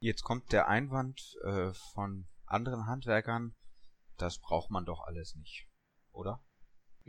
Jetzt 0.00 0.22
kommt 0.22 0.52
der 0.52 0.68
Einwand 0.68 1.36
äh, 1.44 1.72
von 1.92 2.26
anderen 2.46 2.86
Handwerkern, 2.86 3.54
das 4.16 4.38
braucht 4.38 4.70
man 4.70 4.84
doch 4.84 5.00
alles 5.00 5.34
nicht, 5.34 5.66
oder? 6.12 6.40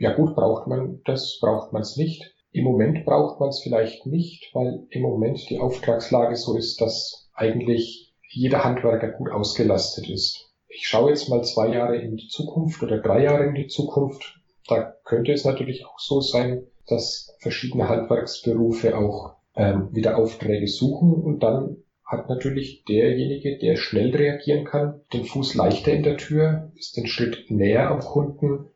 Ja 0.00 0.14
gut, 0.14 0.34
braucht 0.34 0.66
man 0.66 1.02
das, 1.04 1.38
braucht 1.42 1.74
man 1.74 1.82
es 1.82 1.98
nicht. 1.98 2.34
Im 2.52 2.64
Moment 2.64 3.04
braucht 3.04 3.38
man 3.38 3.50
es 3.50 3.60
vielleicht 3.62 4.06
nicht, 4.06 4.48
weil 4.54 4.86
im 4.88 5.02
Moment 5.02 5.38
die 5.50 5.60
Auftragslage 5.60 6.36
so 6.36 6.56
ist, 6.56 6.80
dass 6.80 7.28
eigentlich 7.34 8.14
jeder 8.30 8.64
Handwerker 8.64 9.08
gut 9.10 9.30
ausgelastet 9.30 10.08
ist. 10.08 10.48
Ich 10.68 10.86
schaue 10.86 11.10
jetzt 11.10 11.28
mal 11.28 11.44
zwei 11.44 11.68
Jahre 11.68 11.98
in 11.98 12.16
die 12.16 12.28
Zukunft 12.28 12.82
oder 12.82 12.96
drei 12.96 13.24
Jahre 13.24 13.44
in 13.44 13.54
die 13.54 13.66
Zukunft. 13.66 14.40
Da 14.68 14.94
könnte 15.04 15.32
es 15.32 15.44
natürlich 15.44 15.84
auch 15.84 15.98
so 15.98 16.22
sein, 16.22 16.62
dass 16.86 17.36
verschiedene 17.40 17.90
Handwerksberufe 17.90 18.96
auch 18.96 19.34
ähm, 19.54 19.90
wieder 19.92 20.16
Aufträge 20.16 20.66
suchen 20.66 21.12
und 21.12 21.42
dann 21.42 21.76
hat 22.06 22.30
natürlich 22.30 22.84
derjenige, 22.84 23.58
der 23.58 23.76
schnell 23.76 24.16
reagieren 24.16 24.64
kann, 24.64 25.02
den 25.12 25.24
Fuß 25.24 25.54
leichter 25.56 25.92
in 25.92 26.02
der 26.02 26.16
Tür, 26.16 26.72
ist 26.74 26.96
den 26.96 27.06
Schritt 27.06 27.50
näher 27.50 27.90
am 27.90 28.00
Kunden 28.00 28.69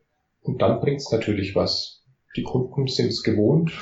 und 0.45 0.61
dann 0.61 0.81
bringt 0.81 1.01
es 1.01 1.11
natürlich 1.11 1.57
was. 1.57 2.05
Die 2.37 2.43
Kunden 2.43 2.87
sind 2.87 3.09
es 3.09 3.23
gewohnt. 3.23 3.73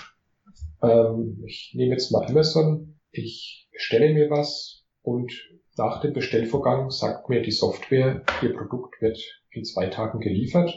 Ähm, 0.81 1.43
ich 1.47 1.73
nehme 1.75 1.93
jetzt 1.93 2.13
mal 2.13 2.25
Amazon, 2.25 3.01
ich 3.11 3.69
bestelle 3.73 4.15
mir 4.15 4.31
was 4.31 4.85
und 5.03 5.33
nach 5.77 6.01
dem 6.01 6.13
Bestellvorgang 6.13 6.91
sagt 6.91 7.29
mir 7.29 7.43
die 7.43 7.51
Software, 7.51 8.25
Ihr 8.43 8.55
Produkt 8.55 9.01
wird 9.01 9.19
in 9.51 9.65
zwei 9.65 9.89
Tagen 9.89 10.21
geliefert. 10.21 10.73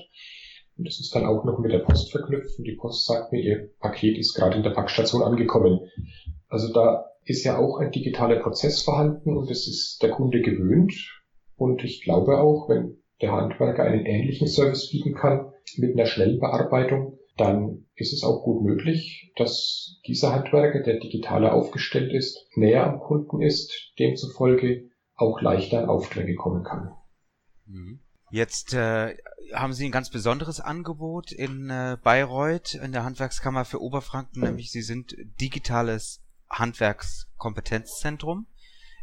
Und 0.78 0.88
das 0.88 1.00
ist 1.00 1.14
dann 1.14 1.26
auch 1.26 1.46
noch 1.46 1.60
mit 1.60 1.72
der 1.72 1.80
Post 1.80 2.12
verknüpft 2.12 2.58
und 2.58 2.66
die 2.66 2.76
Post 2.76 3.06
sagt 3.06 3.32
mir, 3.32 3.42
Ihr 3.42 3.70
Paket 3.80 4.18
ist 4.18 4.34
gerade 4.34 4.58
in 4.58 4.64
der 4.64 4.72
Packstation 4.72 5.22
angekommen. 5.22 5.82
Also 6.48 6.74
da 6.74 7.06
ist 7.24 7.44
ja 7.44 7.60
auch 7.60 7.78
ein 7.78 7.92
digitaler 7.92 8.40
Prozess 8.40 8.82
vorhanden 8.82 9.38
und 9.38 9.50
das 9.50 9.68
ist 9.68 10.00
der 10.02 10.10
Kunde 10.10 10.42
gewöhnt. 10.42 10.94
Und 11.56 11.84
ich 11.84 12.02
glaube 12.04 12.40
auch, 12.40 12.70
wenn 12.70 12.98
der 13.22 13.34
Handwerker 13.34 13.84
einen 13.84 14.06
ähnlichen 14.06 14.48
Service 14.48 14.90
bieten 14.90 15.14
kann 15.14 15.52
mit 15.78 15.94
einer 15.94 16.06
schnellen 16.06 16.40
Bearbeitung, 16.40 17.20
dann 17.38 17.86
ist 17.96 18.14
es 18.14 18.24
auch 18.24 18.44
gut 18.44 18.64
möglich, 18.64 19.32
dass 19.36 20.00
dieser 20.08 20.32
Handwerker, 20.34 20.82
der 20.82 21.00
digitaler 21.00 21.54
aufgestellt 21.54 22.14
ist, 22.14 22.48
näher 22.56 22.86
am 22.86 23.00
Kunden 23.00 23.42
ist, 23.42 23.72
demzufolge 24.00 24.90
auch 25.16 25.42
leichter 25.42 25.80
an 25.80 25.90
Aufträge 25.90 26.36
kommen 26.36 26.64
kann. 26.64 26.94
Mhm. 27.66 28.00
Jetzt 28.32 28.74
äh, 28.74 29.16
haben 29.54 29.74
Sie 29.74 29.86
ein 29.86 29.92
ganz 29.92 30.10
besonderes 30.10 30.60
Angebot 30.60 31.32
in 31.32 31.70
äh, 31.70 31.98
Bayreuth 32.02 32.74
in 32.76 32.92
der 32.92 33.04
Handwerkskammer 33.04 33.66
für 33.66 33.82
Oberfranken, 33.82 34.42
nämlich 34.42 34.72
Sie 34.72 34.82
sind 34.82 35.16
digitales 35.40 36.22
Handwerkskompetenzzentrum. 36.50 38.48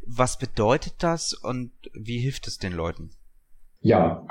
Was 0.05 0.39
bedeutet 0.39 0.95
das 0.99 1.33
und 1.33 1.73
wie 1.95 2.19
hilft 2.19 2.49
es 2.49 2.59
den 2.59 2.73
Leuten? 2.73 3.11
Ja, 3.81 4.27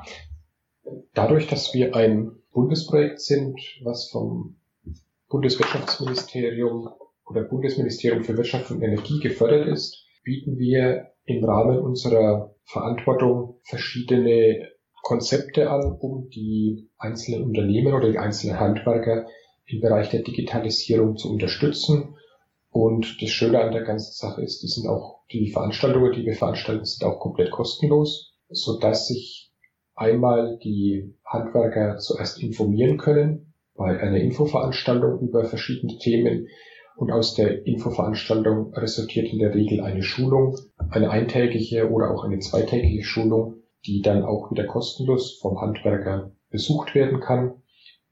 dadurch, 1.13 1.47
dass 1.47 1.73
wir 1.73 1.95
ein 1.95 2.31
Bundesprojekt 2.53 3.21
sind, 3.21 3.59
was 3.83 4.09
vom 4.09 4.57
Bundeswirtschaftsministerium 5.29 6.89
oder 7.25 7.43
Bundesministerium 7.43 8.23
für 8.23 8.35
Wirtschaft 8.35 8.71
und 8.71 8.81
Energie 8.81 9.19
gefördert 9.19 9.67
ist, 9.67 10.05
bieten 10.23 10.57
wir 10.57 11.11
im 11.25 11.43
Rahmen 11.43 11.79
unserer 11.79 12.55
Verantwortung 12.65 13.59
verschiedene 13.63 14.69
Konzepte 15.01 15.69
an, 15.69 15.97
um 16.00 16.29
die 16.29 16.89
einzelnen 16.97 17.43
Unternehmen 17.43 17.93
oder 17.93 18.11
die 18.11 18.17
einzelnen 18.17 18.59
Handwerker 18.59 19.27
im 19.65 19.81
Bereich 19.81 20.09
der 20.09 20.21
Digitalisierung 20.21 21.17
zu 21.17 21.31
unterstützen. 21.31 22.15
Und 22.69 23.21
das 23.21 23.29
Schöne 23.29 23.59
an 23.59 23.71
der 23.71 23.83
ganzen 23.83 24.13
Sache 24.13 24.41
ist, 24.41 24.61
die 24.61 24.67
sind 24.67 24.88
auch, 24.88 25.21
die 25.31 25.51
Veranstaltungen, 25.51 26.13
die 26.13 26.25
wir 26.25 26.35
veranstalten, 26.35 26.85
sind 26.85 27.05
auch 27.05 27.19
komplett 27.19 27.51
kostenlos, 27.51 28.33
so 28.50 28.79
dass 28.79 29.07
sich 29.07 29.50
einmal 30.01 30.58
die 30.63 31.13
Handwerker 31.24 31.98
zuerst 31.98 32.41
informieren 32.41 32.98
können 32.98 33.53
bei 33.75 34.00
einer 34.00 34.17
Infoveranstaltung 34.17 35.20
über 35.20 35.46
verschiedene 35.46 35.98
Themen 35.98 36.48
und 36.96 37.12
aus 37.12 37.36
der 37.36 37.65
Infoveranstaltung 37.65 38.74
resultiert 38.74 39.31
in 39.31 39.39
der 39.39 39.53
Regel 39.53 39.81
eine 39.81 40.03
Schulung, 40.03 40.58
eine 40.89 41.10
eintägige 41.10 41.89
oder 41.89 42.12
auch 42.12 42.24
eine 42.24 42.39
zweitägige 42.39 43.03
Schulung, 43.03 43.62
die 43.86 44.01
dann 44.01 44.24
auch 44.24 44.51
wieder 44.51 44.65
kostenlos 44.65 45.39
vom 45.41 45.60
Handwerker 45.62 46.31
besucht 46.50 46.93
werden 46.93 47.20
kann. 47.22 47.62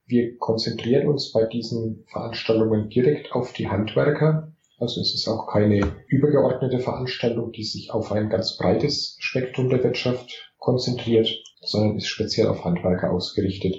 Wir 0.06 0.36
konzentrieren 0.38 1.08
uns 1.08 1.30
bei 1.32 1.44
diesen 1.44 2.04
Veranstaltungen 2.10 2.88
direkt 2.88 3.32
auf 3.32 3.52
die 3.52 3.68
Handwerker. 3.68 4.52
Also 4.78 5.00
es 5.00 5.14
ist 5.14 5.28
auch 5.28 5.46
keine 5.46 5.82
übergeordnete 6.08 6.78
Veranstaltung, 6.78 7.52
die 7.52 7.64
sich 7.64 7.92
auf 7.92 8.10
ein 8.10 8.28
ganz 8.28 8.56
breites 8.56 9.16
Spektrum 9.20 9.68
der 9.68 9.84
Wirtschaft 9.84 10.52
konzentriert, 10.58 11.28
sondern 11.60 11.96
ist 11.96 12.06
speziell 12.06 12.48
auf 12.48 12.64
Handwerker 12.64 13.12
ausgerichtet. 13.12 13.76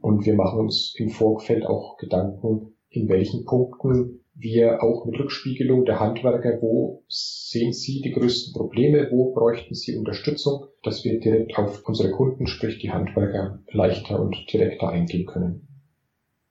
Und 0.00 0.26
wir 0.26 0.34
machen 0.34 0.60
uns 0.60 0.94
im 0.96 1.10
Vorfeld 1.10 1.64
auch 1.64 1.96
Gedanken, 1.96 2.74
in 2.88 3.08
welchen 3.08 3.44
Punkten 3.44 4.22
wir 4.34 4.82
auch 4.82 5.04
mit 5.04 5.18
Rückspiegelung 5.18 5.84
der 5.84 6.00
Handwerker, 6.00 6.60
wo 6.60 7.04
sehen 7.08 7.72
Sie 7.72 8.00
die 8.00 8.12
größten 8.12 8.54
Probleme, 8.54 9.08
wo 9.10 9.32
bräuchten 9.32 9.74
Sie 9.74 9.96
Unterstützung, 9.96 10.66
dass 10.82 11.04
wir 11.04 11.20
direkt 11.20 11.56
auf 11.58 11.86
unsere 11.86 12.10
Kunden, 12.10 12.46
sprich 12.46 12.78
die 12.78 12.90
Handwerker, 12.90 13.62
leichter 13.70 14.18
und 14.20 14.36
direkter 14.52 14.88
eingehen 14.88 15.26
können. 15.26 15.68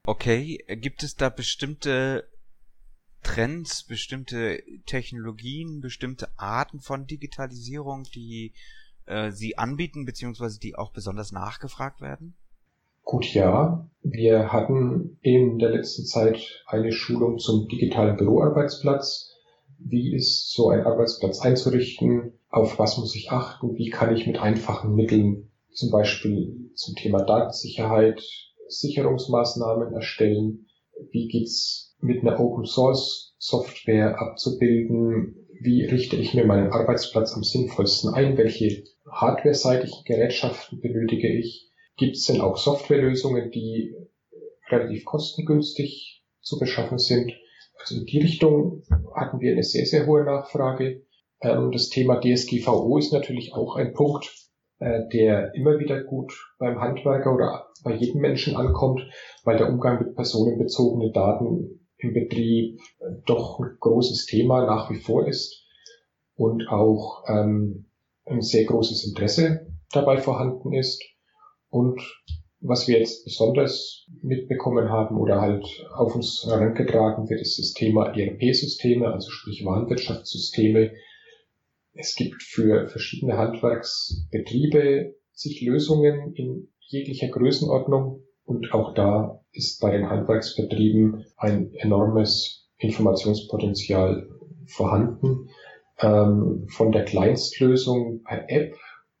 Okay, 0.06 0.58
gibt 0.80 1.02
es 1.02 1.16
da 1.16 1.28
bestimmte 1.28 2.28
Trends, 3.22 3.84
bestimmte 3.84 4.62
Technologien, 4.86 5.80
bestimmte 5.80 6.28
Arten 6.36 6.80
von 6.80 7.06
Digitalisierung, 7.06 8.04
die 8.14 8.52
äh, 9.06 9.30
Sie 9.30 9.58
anbieten, 9.58 10.04
beziehungsweise 10.04 10.58
die 10.58 10.74
auch 10.76 10.92
besonders 10.92 11.32
nachgefragt 11.32 12.00
werden? 12.00 12.36
Gut, 13.02 13.34
ja. 13.34 13.88
Wir 14.02 14.52
hatten 14.52 15.18
in 15.22 15.58
der 15.58 15.70
letzten 15.70 16.04
Zeit 16.04 16.62
eine 16.66 16.92
Schulung 16.92 17.38
zum 17.38 17.68
digitalen 17.68 18.16
Büroarbeitsplatz. 18.16 19.30
Wie 19.78 20.14
ist 20.14 20.52
so 20.52 20.70
ein 20.70 20.84
Arbeitsplatz 20.84 21.40
einzurichten? 21.40 22.38
Auf 22.48 22.78
was 22.78 22.98
muss 22.98 23.14
ich 23.14 23.30
achten? 23.30 23.76
Wie 23.76 23.90
kann 23.90 24.14
ich 24.14 24.26
mit 24.26 24.38
einfachen 24.38 24.94
Mitteln 24.94 25.50
zum 25.72 25.90
Beispiel 25.90 26.70
zum 26.74 26.94
Thema 26.94 27.24
Datensicherheit 27.24 28.22
Sicherungsmaßnahmen 28.68 29.92
erstellen? 29.92 30.66
Wie 31.10 31.28
geht's 31.28 31.96
mit 32.00 32.22
einer 32.22 32.38
Open 32.38 32.64
Source 32.64 33.34
Software 33.38 34.20
abzubilden? 34.20 35.41
Wie 35.64 35.84
richte 35.84 36.16
ich 36.16 36.34
mir 36.34 36.44
meinen 36.44 36.72
Arbeitsplatz 36.72 37.34
am 37.34 37.44
sinnvollsten 37.44 38.12
ein? 38.12 38.36
Welche 38.36 38.82
hardwareseitigen 39.08 40.02
Gerätschaften 40.04 40.80
benötige 40.80 41.28
ich? 41.28 41.70
Gibt 41.96 42.16
es 42.16 42.26
denn 42.26 42.40
auch 42.40 42.56
Softwarelösungen, 42.56 43.52
die 43.52 43.94
relativ 44.70 45.04
kostengünstig 45.04 46.24
zu 46.40 46.58
beschaffen 46.58 46.98
sind? 46.98 47.32
Also 47.78 47.94
in 47.94 48.06
die 48.06 48.18
Richtung 48.18 48.82
hatten 49.14 49.38
wir 49.38 49.52
eine 49.52 49.62
sehr, 49.62 49.86
sehr 49.86 50.06
hohe 50.06 50.24
Nachfrage. 50.24 51.04
Ähm, 51.40 51.70
das 51.70 51.90
Thema 51.90 52.20
DSGVO 52.20 52.98
ist 52.98 53.12
natürlich 53.12 53.54
auch 53.54 53.76
ein 53.76 53.92
Punkt, 53.92 54.34
äh, 54.80 55.02
der 55.12 55.54
immer 55.54 55.78
wieder 55.78 56.02
gut 56.02 56.32
beim 56.58 56.80
Handwerker 56.80 57.32
oder 57.32 57.68
bei 57.84 57.94
jedem 57.94 58.20
Menschen 58.20 58.56
ankommt, 58.56 59.00
weil 59.44 59.58
der 59.58 59.68
Umgang 59.68 60.00
mit 60.00 60.16
personenbezogenen 60.16 61.12
Daten 61.12 61.81
im 62.02 62.12
Betrieb 62.12 62.80
äh, 63.00 63.04
doch 63.26 63.60
ein 63.60 63.76
großes 63.80 64.26
Thema 64.26 64.66
nach 64.66 64.90
wie 64.90 64.98
vor 64.98 65.26
ist 65.26 65.64
und 66.34 66.68
auch 66.68 67.24
ähm, 67.28 67.86
ein 68.24 68.42
sehr 68.42 68.64
großes 68.64 69.06
Interesse 69.06 69.66
dabei 69.92 70.18
vorhanden 70.18 70.72
ist. 70.72 71.02
Und 71.70 72.00
was 72.60 72.86
wir 72.86 72.98
jetzt 72.98 73.24
besonders 73.24 74.06
mitbekommen 74.22 74.88
haben 74.88 75.16
oder 75.16 75.40
halt 75.40 75.66
auf 75.94 76.14
uns 76.14 76.44
herangetragen 76.46 77.28
wird, 77.28 77.40
ist 77.40 77.58
das 77.58 77.72
Thema 77.72 78.16
ERP-Systeme, 78.16 79.12
also 79.12 79.30
sprich 79.30 79.64
Warenwirtschaftssysteme. 79.64 80.92
Es 81.94 82.14
gibt 82.14 82.42
für 82.42 82.88
verschiedene 82.88 83.36
Handwerksbetriebe 83.36 85.16
sich 85.32 85.60
Lösungen 85.62 86.34
in 86.34 86.68
jeglicher 86.78 87.28
Größenordnung 87.28 88.22
und 88.44 88.72
auch 88.72 88.94
da 88.94 89.41
ist 89.52 89.80
bei 89.80 89.90
den 89.90 90.08
Handwerksbetrieben 90.08 91.24
ein 91.36 91.72
enormes 91.74 92.68
Informationspotenzial 92.78 94.28
vorhanden. 94.66 95.48
Ähm, 96.00 96.66
von 96.68 96.92
der 96.92 97.04
Kleinstlösung 97.04 98.22
per 98.24 98.50
App, 98.50 98.74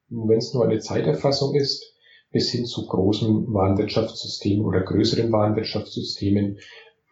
wenn 0.08 0.38
es 0.38 0.52
nur 0.52 0.64
eine 0.64 0.80
Zeiterfassung 0.80 1.54
ist, 1.54 1.94
bis 2.30 2.50
hin 2.50 2.64
zu 2.64 2.86
großen 2.86 3.46
Warenwirtschaftssystemen 3.52 4.64
oder 4.64 4.80
größeren 4.80 5.30
Warenwirtschaftssystemen, 5.30 6.58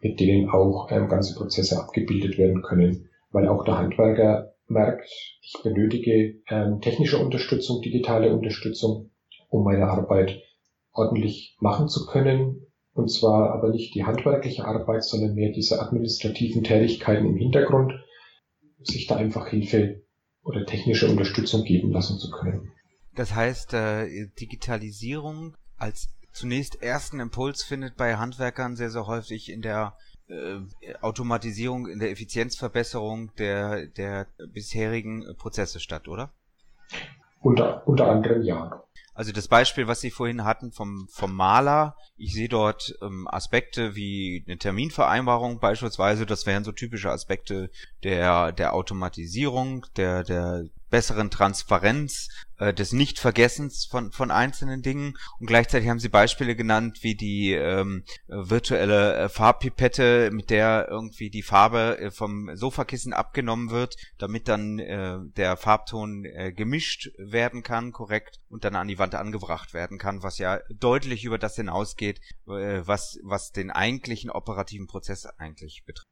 mit 0.01 0.19
denen 0.19 0.49
auch 0.49 0.89
ähm, 0.91 1.07
ganze 1.07 1.35
Prozesse 1.35 1.79
abgebildet 1.79 2.37
werden 2.37 2.63
können, 2.63 3.09
weil 3.31 3.47
auch 3.47 3.63
der 3.63 3.77
Handwerker 3.77 4.53
merkt, 4.67 5.07
ich 5.41 5.53
benötige 5.63 6.41
ähm, 6.49 6.81
technische 6.81 7.19
Unterstützung, 7.19 7.81
digitale 7.81 8.33
Unterstützung, 8.33 9.11
um 9.49 9.63
meine 9.63 9.87
Arbeit 9.87 10.41
ordentlich 10.91 11.55
machen 11.59 11.87
zu 11.87 12.05
können. 12.05 12.65
Und 12.93 13.09
zwar 13.09 13.53
aber 13.53 13.69
nicht 13.69 13.95
die 13.95 14.03
handwerkliche 14.03 14.65
Arbeit, 14.65 15.03
sondern 15.03 15.33
mehr 15.33 15.51
diese 15.51 15.81
administrativen 15.81 16.63
Tätigkeiten 16.63 17.25
im 17.25 17.37
Hintergrund, 17.37 17.93
sich 18.83 19.07
da 19.07 19.15
einfach 19.15 19.47
Hilfe 19.47 20.01
oder 20.43 20.65
technische 20.65 21.09
Unterstützung 21.09 21.63
geben 21.63 21.91
lassen 21.91 22.17
zu 22.17 22.29
können. 22.31 22.71
Das 23.15 23.35
heißt, 23.35 23.73
äh, 23.73 24.27
Digitalisierung 24.39 25.55
als 25.77 26.09
zunächst 26.33 26.81
ersten 26.81 27.19
Impuls 27.19 27.63
findet 27.63 27.97
bei 27.97 28.15
Handwerkern 28.15 28.75
sehr, 28.75 28.89
sehr 28.89 29.07
häufig 29.07 29.51
in 29.51 29.61
der 29.61 29.95
äh, 30.27 30.59
Automatisierung, 31.01 31.87
in 31.87 31.99
der 31.99 32.11
Effizienzverbesserung 32.11 33.33
der, 33.37 33.87
der 33.87 34.27
bisherigen 34.53 35.35
Prozesse 35.37 35.79
statt, 35.79 36.07
oder? 36.07 36.31
Unter, 37.41 37.85
unter 37.87 38.09
anderem 38.09 38.41
ja. 38.43 38.83
Also 39.13 39.31
das 39.31 39.47
Beispiel, 39.47 39.87
was 39.87 39.99
Sie 39.99 40.11
vorhin 40.11 40.45
hatten 40.45 40.71
vom, 40.71 41.07
vom 41.09 41.35
Maler, 41.35 41.95
ich 42.15 42.33
sehe 42.33 42.47
dort 42.47 42.95
ähm, 43.01 43.27
Aspekte 43.27 43.95
wie 43.95 44.43
eine 44.47 44.57
Terminvereinbarung 44.57 45.59
beispielsweise, 45.59 46.25
das 46.25 46.45
wären 46.45 46.63
so 46.63 46.71
typische 46.71 47.11
Aspekte 47.11 47.69
der, 48.03 48.51
der 48.53 48.73
Automatisierung, 48.73 49.85
der, 49.97 50.23
der 50.23 50.63
besseren 50.91 51.31
Transparenz, 51.31 52.27
äh, 52.57 52.73
des 52.73 52.93
Nichtvergessens 52.93 53.87
von, 53.89 54.11
von 54.11 54.29
einzelnen 54.29 54.83
Dingen. 54.83 55.17
Und 55.39 55.47
gleichzeitig 55.47 55.89
haben 55.89 55.99
sie 55.99 56.09
Beispiele 56.09 56.55
genannt, 56.55 56.99
wie 57.01 57.15
die 57.15 57.53
ähm, 57.53 58.03
virtuelle 58.27 59.15
äh, 59.15 59.29
Farbpipette, 59.29 60.29
mit 60.31 60.51
der 60.51 60.87
irgendwie 60.89 61.31
die 61.31 61.41
Farbe 61.41 61.97
äh, 61.97 62.11
vom 62.11 62.55
Sofakissen 62.55 63.13
abgenommen 63.13 63.71
wird, 63.71 63.95
damit 64.19 64.47
dann 64.47 64.77
äh, 64.77 65.17
der 65.35 65.57
Farbton 65.57 66.25
äh, 66.25 66.51
gemischt 66.53 67.09
werden 67.17 67.63
kann, 67.63 67.91
korrekt, 67.91 68.39
und 68.49 68.63
dann 68.63 68.75
an 68.75 68.87
die 68.87 68.99
Wand 68.99 69.15
angebracht 69.15 69.73
werden 69.73 69.97
kann, 69.97 70.21
was 70.21 70.37
ja 70.37 70.59
deutlich 70.69 71.23
über 71.23 71.39
das 71.39 71.55
hinausgeht, 71.55 72.19
äh, 72.47 72.81
was, 72.85 73.17
was 73.23 73.51
den 73.51 73.71
eigentlichen 73.71 74.29
operativen 74.29 74.85
Prozess 74.85 75.25
eigentlich 75.25 75.83
betrifft. 75.85 76.07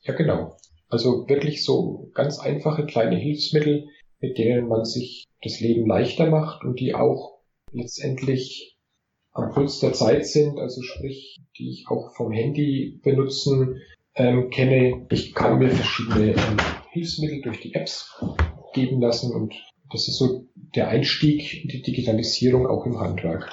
Ja, 0.00 0.14
genau. 0.14 0.56
Also 0.92 1.26
wirklich 1.26 1.64
so 1.64 2.10
ganz 2.12 2.38
einfache 2.38 2.84
kleine 2.84 3.16
Hilfsmittel, 3.16 3.88
mit 4.20 4.36
denen 4.36 4.68
man 4.68 4.84
sich 4.84 5.24
das 5.42 5.58
Leben 5.58 5.86
leichter 5.86 6.28
macht 6.28 6.64
und 6.64 6.80
die 6.80 6.94
auch 6.94 7.38
letztendlich 7.72 8.76
am 9.32 9.50
Puls 9.52 9.80
der 9.80 9.94
Zeit 9.94 10.26
sind, 10.26 10.58
also 10.58 10.82
sprich, 10.82 11.40
die 11.56 11.70
ich 11.70 11.86
auch 11.88 12.14
vom 12.14 12.30
Handy 12.30 13.00
benutzen 13.02 13.80
ähm, 14.16 14.50
kenne. 14.50 15.06
Ich 15.10 15.32
kann 15.32 15.58
mir 15.58 15.70
verschiedene 15.70 16.32
ähm, 16.32 16.58
Hilfsmittel 16.90 17.40
durch 17.40 17.60
die 17.60 17.74
Apps 17.74 18.14
geben 18.74 19.00
lassen 19.00 19.32
und 19.32 19.54
das 19.90 20.08
ist 20.08 20.18
so 20.18 20.46
der 20.74 20.88
Einstieg 20.88 21.64
in 21.64 21.70
die 21.70 21.80
Digitalisierung 21.80 22.66
auch 22.66 22.84
im 22.84 23.00
Handwerk. 23.00 23.50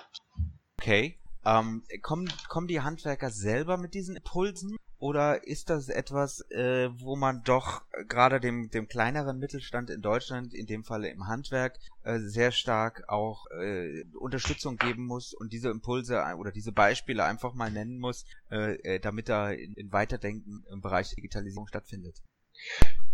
Okay. 0.82 1.16
Ähm, 1.46 1.84
kommen, 2.02 2.30
kommen 2.50 2.68
die 2.68 2.82
Handwerker 2.82 3.30
selber 3.30 3.78
mit 3.78 3.94
diesen 3.94 4.18
Impulsen 4.18 4.76
oder 5.00 5.48
ist 5.48 5.70
das 5.70 5.88
etwas, 5.88 6.42
äh, 6.52 6.90
wo 7.00 7.16
man 7.16 7.42
doch 7.46 7.82
gerade 8.08 8.40
dem, 8.40 8.70
dem 8.70 8.88
kleineren 8.88 9.40
Mittelstand 9.40 9.90
in 9.90 10.02
Deutschland, 10.02 10.54
in 10.54 10.66
dem 10.66 10.84
Falle 10.84 11.10
im 11.10 11.28
Handwerk, 11.28 11.80
äh, 12.04 12.20
sehr 12.20 12.52
stark 12.52 13.06
auch 13.08 13.46
äh, 13.52 14.04
Unterstützung 14.20 14.78
geben 14.78 15.06
muss 15.06 15.34
und 15.34 15.54
diese 15.54 15.70
Impulse 15.70 16.22
oder 16.38 16.52
diese 16.52 16.74
Beispiele 16.74 17.24
einfach 17.24 17.54
mal 17.54 17.72
nennen 17.72 17.98
muss, 18.00 18.26
äh, 18.52 18.76
äh 18.84 19.00
damit 19.00 19.30
da 19.30 19.52
in, 19.52 19.74
in 19.74 19.92
Weiterdenken 19.92 20.66
im 20.72 20.82
Bereich 20.82 21.16
Digitalisierung 21.16 21.68
stattfindet? 21.68 22.18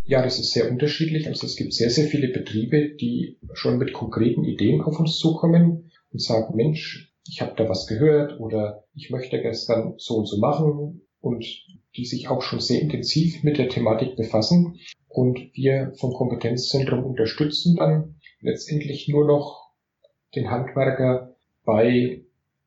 Ja, 0.04 0.24
das 0.24 0.39
ist 0.39 0.51
sehr 0.51 0.70
unterschiedlich. 0.70 1.27
Also 1.27 1.46
es 1.46 1.56
gibt 1.56 1.74
sehr, 1.74 1.89
sehr 1.89 2.08
viele 2.08 2.30
Betriebe, 2.30 2.96
die 2.96 3.39
schon 3.54 3.77
mit 3.77 3.94
konkreten 3.94 4.44
Ideen 4.44 4.82
auf 4.82 5.00
uns 5.00 5.18
zukommen 5.18 5.92
und 6.12 6.22
sagen, 6.22 6.56
Mensch, 6.56 7.13
ich 7.27 7.42
habe 7.42 7.54
da 7.56 7.68
was 7.70 7.88
gehört 7.88 8.40
oder 8.40 8.86
ich 8.94 9.09
möchte 9.09 9.42
gestern 9.42 9.96
so 9.98 10.18
und 10.18 10.27
so 10.27 10.38
machen 10.38 11.01
und 11.22 11.44
die 11.96 12.05
sich 12.05 12.27
auch 12.27 12.42
schon 12.42 12.60
sehr 12.60 12.81
intensiv 12.81 13.44
mit 13.44 13.58
der 13.58 13.70
Thematik 13.70 14.16
befassen. 14.16 14.79
Und 15.08 15.40
wir 15.53 15.94
vom 15.98 16.14
Kompetenzzentrum 16.14 17.03
unterstützen 17.03 17.75
dann 17.77 18.16
letztendlich 18.42 19.08
nur 19.08 19.25
noch 19.25 19.72
den 20.36 20.51
Handwerker 20.51 21.36
bei 21.64 22.22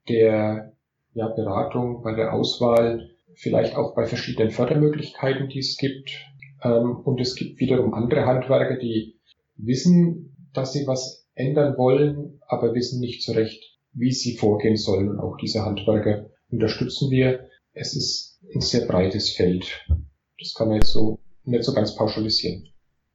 der 0.08 0.72
ja, 1.14 1.28
Beratung, 1.28 2.02
bei 2.02 2.14
der 2.14 2.32
Auswahl, 2.32 3.10
vielleicht 3.34 3.76
auch 3.76 3.94
bei 3.94 4.06
verschiedenen 4.06 4.50
Fördermöglichkeiten, 4.50 5.48
die 5.48 5.60
es 5.60 5.76
gibt. 5.76 6.10
Ähm, 6.62 6.96
und 7.04 7.20
es 7.20 7.34
gibt 7.34 7.60
wiederum 7.60 7.94
andere 7.94 8.26
Handwerker, 8.26 8.76
die 8.76 9.16
wissen, 9.56 10.36
dass 10.52 10.72
sie 10.72 10.86
was 10.86 11.28
ändern 11.34 11.76
wollen, 11.76 12.40
aber 12.46 12.74
wissen 12.74 13.00
nicht 13.00 13.22
so 13.22 13.32
recht, 13.32 13.78
wie 13.92 14.12
sie 14.12 14.36
vorgehen 14.36 14.76
sollen. 14.76 15.08
Und 15.08 15.20
auch 15.20 15.36
diese 15.36 15.64
Handwerker 15.64 16.30
unterstützen 16.50 17.10
wir. 17.10 17.48
Es 17.72 17.94
ist 17.94 18.27
ein 18.54 18.60
sehr 18.60 18.86
breites 18.86 19.30
Feld. 19.30 19.86
Das 20.38 20.54
kann 20.54 20.68
man 20.68 20.76
jetzt 20.76 20.92
so 20.92 21.20
nicht 21.44 21.64
so 21.64 21.72
ganz 21.72 21.94
pauschalisieren. 21.94 22.68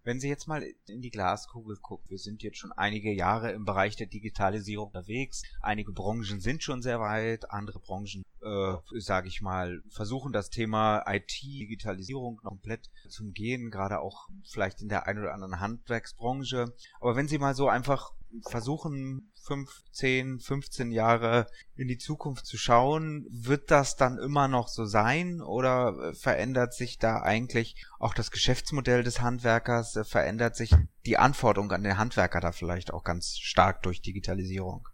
Wenn 0.05 0.19
Sie 0.19 0.27
jetzt 0.27 0.47
mal 0.47 0.63
in 0.87 1.01
die 1.01 1.11
Glaskugel 1.11 1.77
gucken, 1.77 2.09
wir 2.09 2.17
sind 2.17 2.43
jetzt 2.43 2.57
schon 2.57 2.73
einige 2.73 3.13
Jahre 3.13 3.53
im 3.53 3.63
Bereich 3.63 3.95
der 3.95 4.07
Digitalisierung 4.07 4.87
unterwegs. 4.87 5.43
Einige 5.61 5.93
Branchen 5.93 6.41
sind 6.41 6.61
schon 6.61 6.81
sehr 6.81 6.99
weit, 6.99 7.49
andere 7.51 7.79
Branchen, 7.79 8.23
äh, 8.43 8.99
sage 8.99 9.27
ich 9.27 9.41
mal, 9.41 9.81
versuchen 9.89 10.33
das 10.33 10.49
Thema 10.49 11.03
IT-Digitalisierung 11.07 12.37
komplett 12.37 12.89
zum 13.09 13.33
Gehen, 13.33 13.71
gerade 13.71 13.99
auch 13.99 14.27
vielleicht 14.45 14.81
in 14.81 14.89
der 14.89 15.07
einen 15.07 15.19
oder 15.19 15.33
anderen 15.33 15.59
Handwerksbranche. 15.59 16.73
Aber 16.99 17.15
wenn 17.15 17.27
Sie 17.27 17.37
mal 17.37 17.55
so 17.55 17.67
einfach 17.69 18.11
versuchen, 18.47 19.31
fünf, 19.41 19.83
zehn, 19.91 20.39
15 20.39 20.91
Jahre 20.91 21.47
in 21.75 21.87
die 21.87 21.97
Zukunft 21.97 22.45
zu 22.45 22.57
schauen, 22.57 23.27
wird 23.29 23.69
das 23.69 23.95
dann 23.95 24.17
immer 24.17 24.47
noch 24.47 24.67
so 24.67 24.85
sein 24.85 25.41
oder 25.41 26.13
verändert 26.15 26.73
sich 26.73 26.97
da 26.97 27.21
eigentlich 27.21 27.75
auch 27.99 28.13
das 28.13 28.31
Geschäftsmodell 28.31 29.03
des 29.03 29.21
Handwerkers, 29.21 29.99
verändert 30.03 30.55
sich 30.55 30.73
die 31.05 31.17
Anforderung 31.17 31.71
an 31.71 31.83
den 31.83 31.97
Handwerker 31.97 32.39
da 32.39 32.51
vielleicht 32.51 32.93
auch 32.93 33.03
ganz 33.03 33.37
stark 33.37 33.83
durch 33.83 34.01
Digitalisierung? 34.01 34.87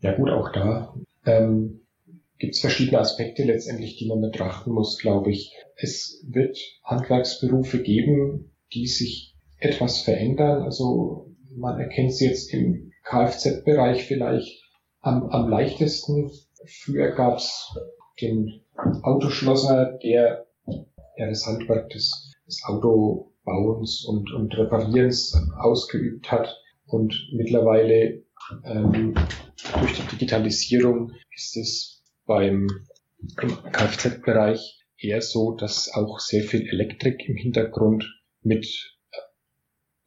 Ja 0.00 0.14
gut, 0.14 0.30
auch 0.30 0.52
da 0.52 0.94
ähm, 1.24 1.85
gibt 2.38 2.54
es 2.54 2.60
verschiedene 2.60 2.98
Aspekte 2.98 3.44
letztendlich, 3.44 3.96
die 3.96 4.08
man 4.08 4.20
betrachten 4.20 4.72
muss, 4.72 4.98
glaube 4.98 5.30
ich. 5.30 5.54
Es 5.76 6.22
wird 6.28 6.58
Handwerksberufe 6.84 7.82
geben, 7.82 8.52
die 8.72 8.86
sich 8.86 9.34
etwas 9.58 10.00
verändern. 10.00 10.62
Also 10.62 11.34
man 11.54 11.80
erkennt 11.80 12.10
es 12.10 12.20
jetzt 12.20 12.52
im 12.52 12.92
Kfz-Bereich 13.04 14.04
vielleicht 14.04 14.62
am, 15.00 15.30
am 15.30 15.48
leichtesten. 15.48 16.30
Früher 16.66 17.12
gab 17.12 17.38
es 17.38 17.74
den 18.20 18.62
Autoschlosser, 19.02 19.98
der 20.02 20.46
ja 21.16 21.28
das 21.28 21.46
Handwerk 21.46 21.88
des, 21.90 22.32
des 22.46 22.62
Autobauens 22.66 24.04
und, 24.06 24.32
und 24.32 24.56
Reparierens 24.56 25.34
ausgeübt 25.58 26.30
hat. 26.30 26.54
Und 26.86 27.30
mittlerweile 27.32 28.22
ähm, 28.64 29.14
durch 29.80 29.94
die 29.94 30.16
Digitalisierung 30.16 31.12
ist 31.34 31.56
es 31.56 31.95
beim 32.26 32.68
Kfz-Bereich 33.36 34.84
eher 34.98 35.22
so, 35.22 35.52
dass 35.52 35.92
auch 35.92 36.20
sehr 36.20 36.42
viel 36.42 36.68
Elektrik 36.68 37.28
im 37.28 37.36
Hintergrund 37.36 38.04
mit 38.42 38.66
äh, 39.12 39.16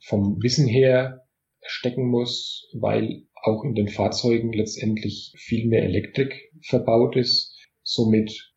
vom 0.01 0.41
Wissen 0.41 0.67
her 0.67 1.25
stecken 1.62 2.08
muss, 2.08 2.67
weil 2.73 3.23
auch 3.36 3.63
in 3.63 3.75
den 3.75 3.88
Fahrzeugen 3.88 4.51
letztendlich 4.53 5.34
viel 5.38 5.67
mehr 5.67 5.84
Elektrik 5.84 6.51
verbaut 6.62 7.15
ist. 7.15 7.55
Somit 7.84 8.53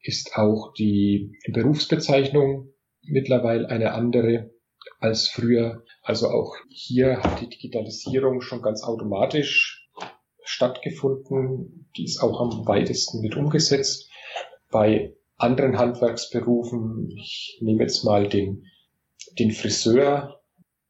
ist 0.00 0.36
auch 0.36 0.72
die 0.74 1.38
Berufsbezeichnung 1.52 2.72
mittlerweile 3.02 3.68
eine 3.68 3.92
andere 3.92 4.50
als 4.98 5.28
früher. 5.28 5.84
Also 6.02 6.28
auch 6.28 6.54
hier 6.68 7.22
hat 7.22 7.40
die 7.40 7.48
Digitalisierung 7.48 8.40
schon 8.40 8.62
ganz 8.62 8.82
automatisch 8.82 9.81
stattgefunden. 10.52 11.88
Die 11.96 12.04
ist 12.04 12.22
auch 12.22 12.40
am 12.40 12.66
weitesten 12.66 13.20
mit 13.20 13.36
umgesetzt. 13.36 14.10
Bei 14.70 15.14
anderen 15.36 15.78
Handwerksberufen, 15.78 17.10
ich 17.16 17.58
nehme 17.60 17.82
jetzt 17.82 18.04
mal 18.04 18.28
den, 18.28 18.64
den 19.38 19.50
Friseur, 19.50 20.40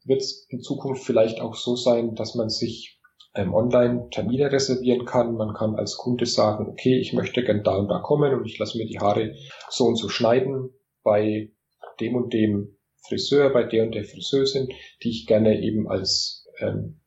wird 0.05 0.21
es 0.21 0.47
in 0.51 0.61
Zukunft 0.61 1.05
vielleicht 1.05 1.41
auch 1.41 1.55
so 1.55 1.77
sein, 1.77 2.15
dass 2.15 2.35
man 2.35 2.51
sich 2.51 3.01
ähm, 3.35 3.55
online 3.55 4.09
Termine 4.11 4.51
reservieren 4.51 5.07
kann. 5.07 5.35
Man 5.35 5.55
kann 5.55 5.77
als 5.77 5.97
Kunde 5.97 6.27
sagen, 6.27 6.67
okay, 6.67 6.99
ich 6.99 7.13
möchte 7.13 7.45
gern 7.45 7.63
da 7.63 7.77
und 7.77 7.89
da 7.89 8.01
kommen 8.01 8.35
und 8.35 8.45
ich 8.47 8.59
lasse 8.59 8.79
mir 8.79 8.87
die 8.87 8.99
Haare 8.99 9.35
so 9.71 9.85
und 9.85 9.97
so 9.97 10.09
schneiden 10.09 10.71
bei 11.03 11.53
dem 12.01 12.17
und 12.17 12.33
dem 12.33 12.77
Friseur, 13.07 13.51
bei 13.51 13.65
der 13.65 13.85
und 13.85 13.95
der 13.95 14.05
Friseurin, 14.05 14.69
die 15.03 15.11
ich 15.11 15.27
gerne 15.27 15.61
eben 15.61 15.89
als 15.89 16.47
ähm, 16.59 17.01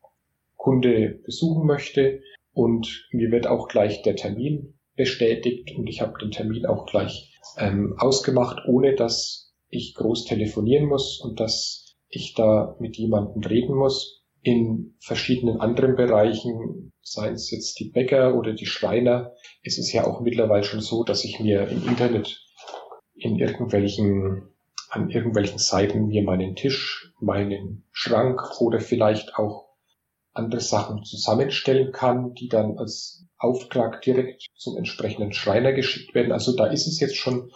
Kunde 0.56 1.20
besuchen 1.24 1.68
möchte. 1.68 2.22
Und 2.56 3.10
mir 3.12 3.32
wird 3.32 3.48
auch 3.48 3.68
gleich 3.68 4.02
der 4.02 4.16
Termin 4.16 4.80
bestätigt 4.96 5.76
und 5.76 5.88
ich 5.88 6.00
habe 6.00 6.14
den 6.22 6.32
Termin 6.32 6.66
auch 6.66 6.86
gleich 6.86 7.38
ähm, 7.58 7.96
ausgemacht, 7.98 8.64
ohne 8.66 8.96
dass 8.96 9.54
ich 9.68 9.94
groß 9.94 10.24
telefonieren 10.24 10.88
muss 10.88 11.20
und 11.22 11.42
dass 11.42 11.98
ich 12.08 12.34
da 12.34 12.78
mit 12.80 12.96
jemandem 12.96 13.44
reden 13.44 13.76
muss. 13.76 14.24
In 14.42 14.96
verschiedenen 15.02 15.60
anderen 15.60 15.98
Bereichen, 15.98 16.94
seien 17.02 17.34
es 17.34 17.52
jetzt 17.52 17.78
die 17.80 17.90
Bäcker 17.90 18.38
oder 18.38 18.54
die 18.54 18.68
Schreiner, 18.68 19.34
ist 19.62 19.78
es 19.78 19.92
ja 19.92 20.08
auch 20.08 20.22
mittlerweile 20.22 20.64
schon 20.64 20.80
so, 20.80 21.04
dass 21.04 21.26
ich 21.26 21.42
mir 21.42 21.68
im 21.68 21.86
Internet 21.86 22.42
in 23.16 23.36
irgendwelchen, 23.36 24.44
an 24.90 25.10
irgendwelchen 25.10 25.58
Seiten 25.58 26.08
mir 26.08 26.24
meinen 26.24 26.56
Tisch, 26.56 27.12
meinen 27.20 27.84
Schrank 27.92 28.62
oder 28.62 28.80
vielleicht 28.80 29.36
auch 29.36 29.65
andere 30.36 30.62
Sachen 30.62 31.04
zusammenstellen 31.04 31.92
kann, 31.92 32.34
die 32.34 32.48
dann 32.48 32.78
als 32.78 33.26
Auftrag 33.38 34.02
direkt 34.02 34.46
zum 34.56 34.78
entsprechenden 34.78 35.34
Schreiner 35.34 35.74
geschickt 35.74 36.14
werden. 36.14 36.32
Also 36.32 36.56
da 36.56 36.68
ist 36.68 36.88
es 36.88 37.00
jetzt 37.00 37.16
schon 37.16 37.52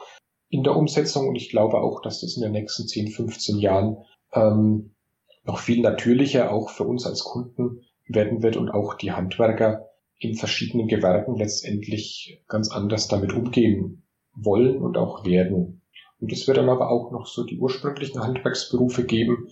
in 0.50 0.63
der 0.63 0.76
Umsetzung 0.76 1.28
und 1.28 1.36
ich 1.36 1.50
glaube 1.50 1.78
auch, 1.78 2.02
dass 2.02 2.22
das 2.22 2.36
in 2.36 2.44
den 2.44 2.52
nächsten 2.52 2.88
10, 2.88 3.10
15 3.10 3.60
Jahren 3.60 3.98
ähm, 4.34 4.96
noch 5.44 5.60
viel 5.60 5.82
natürlicher 5.82 6.52
auch 6.52 6.70
für 6.70 6.84
uns 6.84 7.06
als 7.06 7.24
Kunden 7.24 7.82
werden 8.08 8.42
wird 8.44 8.58
und 8.58 8.70
auch 8.70 8.96
die 8.96 9.12
Handwerker 9.12 9.89
in 10.18 10.36
verschiedenen 10.36 10.88
Gewerken 10.88 11.36
letztendlich 11.36 12.42
ganz 12.48 12.72
anders 12.72 13.08
damit 13.08 13.34
umgehen 13.34 14.04
wollen 14.34 14.78
und 14.78 14.98
auch 14.98 15.26
werden. 15.26 15.82
Und 16.20 16.32
es 16.32 16.48
wird 16.48 16.58
dann 16.58 16.70
aber 16.70 16.92
auch 16.92 17.12
noch 17.12 17.28
so 17.28 17.46
die 17.46 17.60
ursprünglichen 17.60 18.22
Handwerksberufe 18.22 19.06
geben, 19.06 19.48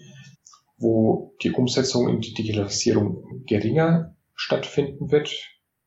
wo 0.77 1.35
die 1.41 1.51
Umsetzung 1.51 2.07
in 2.09 2.21
die 2.21 2.33
Digitalisierung 2.33 3.43
geringer 3.45 4.15
stattfinden 4.33 5.11
wird. 5.11 5.31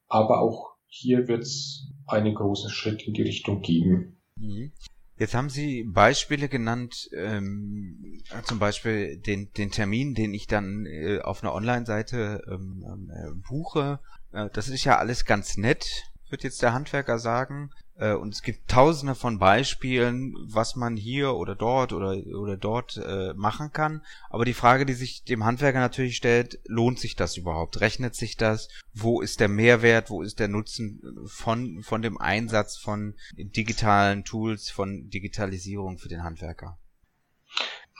Aber 0.08 0.40
auch 0.40 0.74
hier 0.86 1.28
wird 1.28 1.42
es 1.42 1.88
einen 2.06 2.34
großen 2.34 2.70
Schritt 2.70 3.06
in 3.06 3.14
die 3.14 3.22
Richtung 3.22 3.60
geben. 3.60 4.20
Mhm. 4.36 4.72
Jetzt 5.20 5.34
haben 5.34 5.50
Sie 5.50 5.84
Beispiele 5.84 6.48
genannt, 6.48 7.10
ähm, 7.14 8.22
zum 8.44 8.58
Beispiel 8.58 9.18
den, 9.18 9.52
den 9.52 9.70
Termin, 9.70 10.14
den 10.14 10.32
ich 10.32 10.46
dann 10.46 10.86
äh, 10.86 11.20
auf 11.20 11.42
einer 11.42 11.54
Online-Seite 11.54 12.42
ähm, 12.50 12.82
ähm 12.90 13.10
äh, 13.10 13.30
buche. 13.46 14.00
Äh, 14.32 14.48
das 14.54 14.68
ist 14.68 14.84
ja 14.84 14.96
alles 14.96 15.26
ganz 15.26 15.58
nett, 15.58 16.04
wird 16.30 16.42
jetzt 16.42 16.62
der 16.62 16.72
Handwerker 16.72 17.18
sagen. 17.18 17.70
Äh, 18.00 18.14
und 18.14 18.34
es 18.34 18.42
gibt 18.42 18.68
tausende 18.68 19.14
von 19.14 19.38
Beispielen, 19.38 20.34
was 20.48 20.74
man 20.74 20.96
hier 20.96 21.34
oder 21.34 21.54
dort 21.54 21.92
oder, 21.92 22.16
oder 22.34 22.56
dort 22.56 22.96
äh, 22.96 23.34
machen 23.34 23.72
kann. 23.72 24.02
Aber 24.30 24.44
die 24.44 24.54
Frage, 24.54 24.86
die 24.86 24.94
sich 24.94 25.22
dem 25.24 25.44
Handwerker 25.44 25.78
natürlich 25.78 26.16
stellt, 26.16 26.58
lohnt 26.64 26.98
sich 26.98 27.14
das 27.14 27.36
überhaupt? 27.36 27.80
Rechnet 27.80 28.14
sich 28.14 28.36
das? 28.36 28.68
Wo 28.94 29.20
ist 29.20 29.38
der 29.38 29.48
Mehrwert? 29.48 30.08
Wo 30.08 30.22
ist 30.22 30.40
der 30.40 30.48
Nutzen 30.48 31.02
von, 31.26 31.82
von 31.82 32.00
dem 32.00 32.18
Einsatz 32.18 32.78
von 32.78 33.14
digitalen 33.36 34.24
Tools, 34.24 34.70
von 34.70 35.10
Digitalisierung 35.10 35.98
für 35.98 36.08
den 36.08 36.24
Handwerker? 36.24 36.78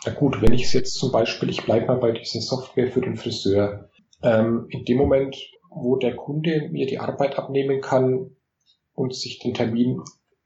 Na 0.07 0.13
gut, 0.15 0.41
wenn 0.41 0.55
ich 0.55 0.65
es 0.65 0.73
jetzt 0.73 0.95
zum 0.95 1.13
Beispiel, 1.13 1.51
ich 1.51 1.63
bleibe 1.63 1.87
mal 1.87 1.99
bei 1.99 2.13
dieser 2.13 2.41
Software 2.41 2.91
für 2.91 3.03
den 3.03 3.17
Friseur, 3.17 3.91
ähm, 4.23 4.67
in 4.71 4.87
dem 4.87 4.97
Moment, 4.97 5.37
wo 5.69 5.97
der 5.97 6.17
Kunde 6.17 6.71
mir 6.71 6.87
die 6.87 6.99
Arbeit 6.99 7.37
abnehmen 7.39 7.83
kann, 7.83 8.31
und 8.95 9.15
sich 9.15 9.39
den 9.39 9.55
Termin 9.55 10.01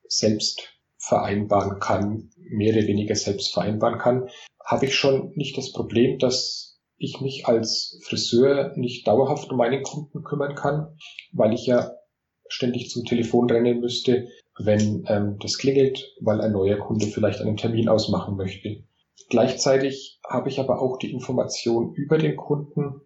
selbst 0.07 0.75
vereinbaren 0.99 1.81
kann, 1.81 2.31
mehr 2.37 2.75
oder 2.75 2.87
weniger 2.87 3.15
selbst 3.15 3.53
vereinbaren 3.53 3.99
kann, 3.99 4.29
habe 4.65 4.87
ich 4.87 4.95
schon 4.95 5.33
nicht 5.35 5.57
das 5.59 5.73
Problem, 5.73 6.19
dass 6.19 6.81
ich 6.97 7.21
mich 7.21 7.47
als 7.47 8.01
Friseur 8.05 8.73
nicht 8.77 9.07
dauerhaft 9.07 9.51
um 9.51 9.59
meinen 9.59 9.83
Kunden 9.83 10.23
kümmern 10.23 10.55
kann, 10.55 10.97
weil 11.33 11.53
ich 11.53 11.67
ja 11.67 11.91
ständig 12.49 12.91
zum 12.91 13.05
Telefon 13.05 13.51
rennen 13.51 13.81
müsste, 13.81 14.29
wenn 14.59 15.05
ähm, 15.09 15.37
das 15.41 15.59
klingelt, 15.59 16.15
weil 16.21 16.41
ein 16.41 16.53
neuer 16.53 16.79
Kunde 16.79 17.07
vielleicht 17.07 17.41
einen 17.41 17.57
Termin 17.57 17.89
ausmachen 17.89 18.37
möchte. 18.37 18.85
Gleichzeitig 19.29 20.21
habe 20.27 20.49
ich 20.49 20.61
aber 20.61 20.81
auch 20.81 20.99
die 20.99 21.13
Information 21.13 21.95
über 21.95 22.19
den 22.19 22.37
Kunden, 22.37 23.01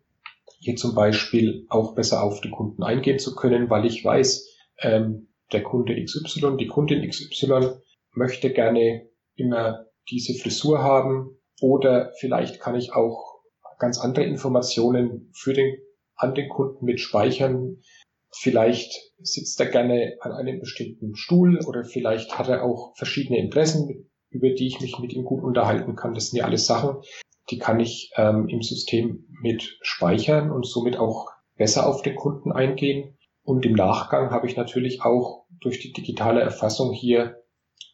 hier 0.61 0.77
zum 0.77 0.94
Beispiel 0.94 1.66
auch 1.68 1.94
besser 1.94 2.22
auf 2.22 2.40
die 2.40 2.51
Kunden 2.51 2.83
eingehen 2.83 3.18
zu 3.18 3.35
können, 3.35 3.70
weil 3.70 3.87
ich 3.87 4.05
weiß, 4.05 4.48
ähm, 4.81 5.27
der 5.52 5.62
Kunde 5.62 6.02
XY, 6.02 6.56
die 6.58 6.66
Kundin 6.66 7.08
XY 7.08 7.80
möchte 8.12 8.52
gerne 8.52 9.08
immer 9.34 9.87
diese 10.11 10.34
Frisur 10.34 10.82
haben 10.82 11.38
oder 11.61 12.12
vielleicht 12.18 12.61
kann 12.61 12.74
ich 12.74 12.92
auch 12.92 13.40
ganz 13.78 13.98
andere 13.98 14.24
Informationen 14.24 15.30
für 15.34 15.52
den, 15.52 15.76
an 16.16 16.34
den 16.34 16.48
Kunden 16.48 16.84
mit 16.84 17.00
speichern. 17.00 17.82
Vielleicht 18.30 18.92
sitzt 19.18 19.58
er 19.61 19.66
gerne 19.66 20.16
an 20.20 20.32
einem 20.32 20.61
bestimmten 20.61 21.14
Stuhl 21.16 21.61
oder 21.66 21.84
vielleicht 21.84 22.38
hat 22.38 22.48
er 22.48 22.64
auch 22.64 22.94
verschiedene 22.96 23.38
Interessen, 23.38 24.11
über 24.30 24.50
die 24.50 24.66
ich 24.66 24.80
mich 24.80 24.98
mit 24.98 25.12
ihm 25.12 25.24
gut 25.24 25.42
unterhalten 25.42 25.96
kann. 25.96 26.14
Das 26.14 26.30
sind 26.30 26.38
ja 26.38 26.44
alles 26.44 26.66
Sachen, 26.66 26.96
die 27.50 27.58
kann 27.58 27.80
ich 27.80 28.12
ähm, 28.16 28.48
im 28.48 28.62
System 28.62 29.26
mit 29.40 29.78
speichern 29.80 30.50
und 30.50 30.66
somit 30.66 30.98
auch 30.98 31.28
besser 31.56 31.87
auf 31.87 32.02
den 32.02 32.16
Kunden 32.16 32.52
eingehen. 32.52 33.17
Und 33.48 33.64
im 33.64 33.72
Nachgang 33.72 34.30
habe 34.30 34.46
ich 34.46 34.58
natürlich 34.58 35.00
auch 35.00 35.46
durch 35.62 35.80
die 35.80 35.94
digitale 35.94 36.42
Erfassung 36.42 36.92
hier 36.92 37.42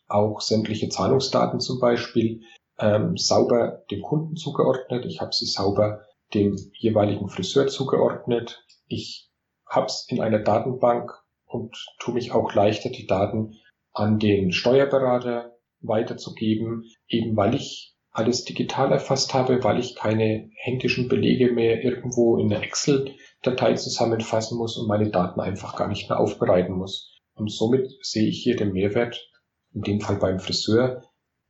auch 0.08 0.40
sämtliche 0.40 0.88
Zahlungsdaten 0.88 1.60
zum 1.60 1.78
Beispiel 1.78 2.40
ähm, 2.80 3.16
sauber 3.16 3.84
dem 3.88 4.02
Kunden 4.02 4.34
zugeordnet. 4.34 5.04
Ich 5.06 5.20
habe 5.20 5.32
sie 5.32 5.46
sauber 5.46 6.00
dem 6.34 6.56
jeweiligen 6.76 7.28
Friseur 7.28 7.68
zugeordnet. 7.68 8.66
Ich 8.88 9.30
habe 9.64 9.86
es 9.86 10.06
in 10.08 10.20
einer 10.20 10.40
Datenbank 10.40 11.12
und 11.46 11.76
tue 12.00 12.14
mich 12.14 12.32
auch 12.32 12.52
leichter, 12.52 12.90
die 12.90 13.06
Daten 13.06 13.54
an 13.92 14.18
den 14.18 14.50
Steuerberater 14.50 15.56
weiterzugeben, 15.78 16.82
eben 17.06 17.36
weil 17.36 17.54
ich 17.54 17.93
alles 18.14 18.44
digital 18.44 18.92
erfasst 18.92 19.34
habe, 19.34 19.62
weil 19.64 19.78
ich 19.80 19.96
keine 19.96 20.48
händischen 20.54 21.08
Belege 21.08 21.52
mehr 21.52 21.82
irgendwo 21.82 22.38
in 22.38 22.48
der 22.48 22.62
Excel 22.62 23.12
Datei 23.42 23.74
zusammenfassen 23.74 24.56
muss 24.56 24.78
und 24.78 24.88
meine 24.88 25.10
Daten 25.10 25.40
einfach 25.40 25.76
gar 25.76 25.88
nicht 25.88 26.08
mehr 26.08 26.20
aufbereiten 26.20 26.74
muss. 26.74 27.20
Und 27.34 27.50
somit 27.50 27.90
sehe 28.02 28.28
ich 28.28 28.42
hier 28.42 28.56
den 28.56 28.72
Mehrwert, 28.72 29.28
in 29.72 29.82
dem 29.82 30.00
Fall 30.00 30.16
beim 30.16 30.38
Friseur, 30.38 31.02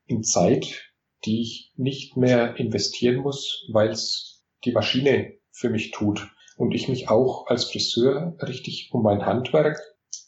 in 0.07 0.23
Zeit, 0.23 0.91
die 1.27 1.43
ich 1.43 1.73
nicht 1.77 2.17
mehr 2.17 2.57
investieren 2.57 3.17
muss, 3.17 3.69
weil 3.71 3.91
es 3.91 4.43
die 4.65 4.73
Maschine 4.73 5.35
für 5.51 5.69
mich 5.69 5.91
tut 5.91 6.27
und 6.57 6.73
ich 6.73 6.89
mich 6.89 7.11
auch 7.11 7.47
als 7.47 7.65
Friseur 7.65 8.37
richtig 8.41 8.89
um 8.93 9.03
mein 9.03 9.27
Handwerk 9.27 9.79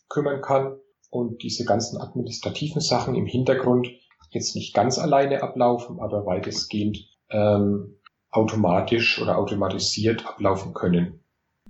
kümmern 0.08 0.42
kann 0.42 0.76
und 1.08 1.42
diese 1.42 1.64
ganzen 1.64 1.98
administrativen 1.98 2.82
Sachen 2.82 3.14
im 3.14 3.26
Hintergrund 3.26 3.88
jetzt 4.36 4.54
nicht 4.54 4.74
ganz 4.74 4.98
alleine 4.98 5.42
ablaufen, 5.42 6.00
aber 6.00 6.26
weitestgehend 6.26 6.98
ähm, 7.30 7.96
automatisch 8.30 9.20
oder 9.20 9.38
automatisiert 9.38 10.26
ablaufen 10.26 10.74
können. 10.74 11.20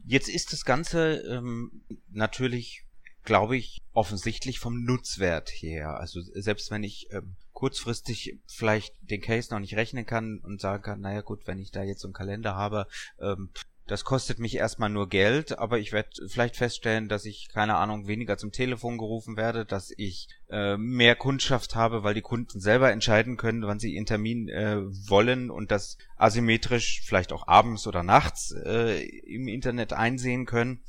Jetzt 0.04 0.28
ist 0.28 0.52
das 0.52 0.64
Ganze 0.64 1.22
ähm, 1.28 1.84
natürlich, 2.10 2.84
glaube 3.24 3.56
ich, 3.56 3.78
offensichtlich 3.92 4.58
vom 4.58 4.84
Nutzwert 4.84 5.48
her. 5.48 5.98
Also 5.98 6.20
selbst 6.20 6.70
wenn 6.70 6.84
ich 6.84 7.08
ähm, 7.10 7.36
kurzfristig 7.52 8.38
vielleicht 8.46 8.94
den 9.00 9.20
Case 9.20 9.52
noch 9.52 9.60
nicht 9.60 9.76
rechnen 9.76 10.04
kann 10.04 10.40
und 10.44 10.60
sagen 10.60 10.82
kann, 10.82 11.00
naja 11.00 11.22
gut, 11.22 11.46
wenn 11.46 11.58
ich 11.58 11.70
da 11.70 11.82
jetzt 11.82 12.00
so 12.00 12.08
einen 12.08 12.14
Kalender 12.14 12.54
habe, 12.54 12.86
ähm, 13.20 13.50
das 13.86 14.04
kostet 14.04 14.38
mich 14.40 14.56
erstmal 14.56 14.90
nur 14.90 15.08
Geld, 15.08 15.58
aber 15.58 15.78
ich 15.78 15.92
werde 15.92 16.10
vielleicht 16.28 16.56
feststellen, 16.56 17.08
dass 17.08 17.24
ich, 17.24 17.48
keine 17.52 17.76
Ahnung, 17.76 18.08
weniger 18.08 18.36
zum 18.36 18.50
Telefon 18.50 18.98
gerufen 18.98 19.36
werde, 19.36 19.64
dass 19.64 19.92
ich 19.96 20.28
äh, 20.50 20.76
mehr 20.76 21.14
Kundschaft 21.14 21.76
habe, 21.76 22.02
weil 22.02 22.14
die 22.14 22.22
Kunden 22.22 22.60
selber 22.60 22.90
entscheiden 22.90 23.36
können, 23.36 23.62
wann 23.62 23.78
sie 23.78 23.94
ihren 23.94 24.06
Termin 24.06 24.48
äh, 24.48 24.78
wollen 25.08 25.50
und 25.50 25.70
das 25.70 25.98
asymmetrisch 26.16 27.02
vielleicht 27.04 27.32
auch 27.32 27.46
abends 27.46 27.86
oder 27.86 28.02
nachts 28.02 28.52
äh, 28.64 29.04
im 29.04 29.46
Internet 29.46 29.92
einsehen 29.92 30.46
können. 30.46 30.82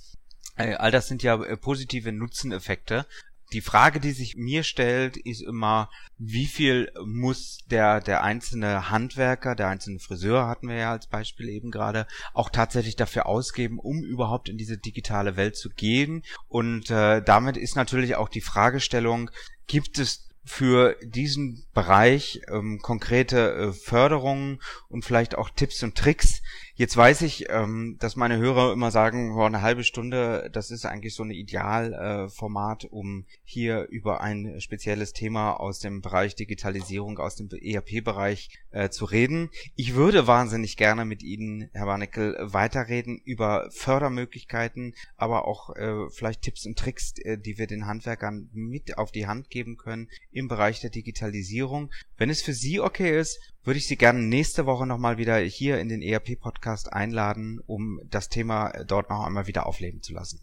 Äh, 0.56 0.74
all 0.74 0.90
das 0.90 1.08
sind 1.08 1.22
ja 1.22 1.42
äh, 1.44 1.56
positive 1.56 2.12
Nutzeneffekte, 2.12 3.06
die 3.54 3.62
Frage, 3.62 4.00
die 4.00 4.12
sich 4.12 4.36
mir 4.36 4.64
stellt, 4.64 5.18
ist 5.18 5.42
immer, 5.42 5.90
wie 6.18 6.48
viel 6.48 6.92
muss 7.06 7.60
der, 7.70 8.02
der 8.02 8.24
einzelne 8.24 8.90
Handwerker, 8.90 9.56
der 9.56 9.70
einzelne 9.70 10.00
Friseur 10.00 10.48
hatten 10.48 10.68
wir 10.68 10.76
ja 10.76 10.92
als 10.92 11.08
Beispiel 11.08 11.50
eben 11.50 11.72
gerade, 11.72 12.08
auch 12.34 12.50
tatsächlich 12.50 12.96
dafür 12.96 13.26
ausgeben, 13.26 13.80
um 13.80 14.04
überhaupt 14.04 14.50
in 14.50 14.58
diese 14.58 14.78
digitale 14.78 15.38
Welt 15.38 15.56
zu 15.56 15.70
gehen. 15.70 16.24
Und 16.48 16.90
äh, 16.90 17.22
damit 17.22 17.58
ist 17.58 17.76
natürlich 17.76 18.16
auch 18.16 18.30
die 18.30 18.42
Fragestellung, 18.42 19.32
gibt 19.68 20.00
es 20.00 20.28
für 20.48 20.96
diesen 21.04 21.66
Bereich 21.74 22.42
ähm, 22.48 22.80
konkrete 22.82 23.52
äh, 23.54 23.74
Förderungen 23.74 24.60
und 24.88 25.04
vielleicht 25.04 25.38
auch 25.38 25.50
Tipps 25.50 25.84
und 25.84 25.96
Tricks, 25.96 26.42
Jetzt 26.80 26.96
weiß 26.96 27.24
ich, 27.24 27.50
ähm, 27.50 27.96
dass 27.98 28.16
meine 28.16 28.38
Hörer 28.38 28.72
immer 28.72 28.92
sagen, 28.92 29.36
oh, 29.36 29.42
eine 29.42 29.64
halbe 29.64 29.84
Stunde, 29.84 30.48
das 30.54 30.70
ist 30.70 30.86
eigentlich 30.86 31.16
so 31.16 31.24
ein 31.24 31.32
Idealformat, 31.32 32.84
äh, 32.84 32.88
um 32.92 33.26
hier 33.44 33.88
über 33.90 34.22
ein 34.22 34.62
spezielles 34.62 35.12
Thema 35.12 35.54
aus 35.54 35.80
dem 35.80 36.02
Bereich 36.02 36.36
Digitalisierung, 36.36 37.18
aus 37.18 37.36
dem 37.36 37.50
ERP-Bereich 37.50 38.50
äh, 38.70 38.90
zu 38.90 39.06
reden. 39.06 39.50
Ich 39.76 39.96
würde 39.96 40.28
wahnsinnig 40.28 40.78
gerne 40.78 41.04
mit 41.04 41.24
Ihnen, 41.24 41.68
Herr 41.74 41.88
Warneckel, 41.88 42.38
weiterreden 42.40 43.20
über 43.26 43.72
Fördermöglichkeiten, 43.72 44.94
aber 45.16 45.48
auch 45.48 45.76
äh, 45.76 46.08
vielleicht 46.12 46.44
Tipps 46.44 46.68
und 46.68 46.78
Tricks, 46.78 47.16
äh, 47.24 47.40
die 47.40 47.58
wir 47.58 47.66
den 47.66 47.88
Handwerkern 47.88 48.52
mit 48.54 49.00
auf 49.00 49.12
die 49.12 49.26
Hand 49.26 49.50
geben 49.50 49.78
können 49.78 50.10
im 50.32 50.48
Bereich 50.48 50.80
der 50.80 50.92
Digitalisierung. 50.92 51.90
Wenn 52.18 52.30
es 52.30 52.44
für 52.44 52.54
Sie 52.54 52.80
okay 52.80 53.20
ist, 53.20 53.40
würde 53.68 53.80
ich 53.80 53.88
Sie 53.88 53.98
gerne 53.98 54.22
nächste 54.22 54.66
Woche 54.66 54.88
nochmal 54.88 55.18
wieder 55.18 55.36
hier 55.40 55.78
in 55.78 55.90
den 55.90 56.02
ERP-Podcast 56.02 56.94
einladen, 56.94 57.60
um 57.68 58.00
das 58.10 58.30
Thema 58.30 58.72
dort 58.88 59.10
noch 59.10 59.26
einmal 59.26 59.48
wieder 59.48 59.68
aufleben 59.68 60.02
zu 60.02 60.14
lassen. 60.14 60.40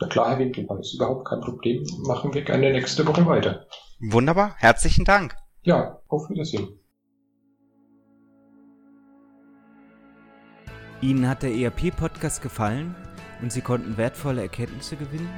Na 0.00 0.08
klar, 0.08 0.30
Herr 0.30 0.38
Winkelmann, 0.38 0.80
ist 0.80 0.94
überhaupt 0.94 1.28
kein 1.28 1.40
Problem. 1.40 1.84
Machen 2.06 2.32
wir 2.32 2.40
gerne 2.40 2.72
nächste 2.72 3.06
Woche 3.06 3.26
weiter. 3.26 3.66
Wunderbar, 4.00 4.54
herzlichen 4.56 5.04
Dank. 5.04 5.36
Ja, 5.64 6.00
auf 6.08 6.30
Wiedersehen. 6.30 6.80
Ihnen 11.02 11.28
hat 11.28 11.42
der 11.42 11.54
ERP-Podcast 11.54 12.40
gefallen 12.40 12.96
und 13.42 13.52
Sie 13.52 13.60
konnten 13.60 13.98
wertvolle 13.98 14.40
Erkenntnisse 14.40 14.96
gewinnen? 14.96 15.28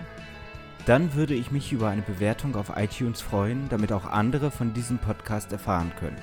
Dann 0.87 1.15
würde 1.15 1.35
ich 1.35 1.51
mich 1.51 1.73
über 1.73 1.89
eine 1.89 2.03
Bewertung 2.03 2.55
auf 2.55 2.73
iTunes 2.77 3.21
freuen, 3.21 3.69
damit 3.71 3.91
auch 3.93 4.05
andere 4.05 4.53
von 4.53 4.73
diesem 4.73 4.99
Podcast 4.99 5.51
erfahren 5.51 5.91
können. 5.99 6.23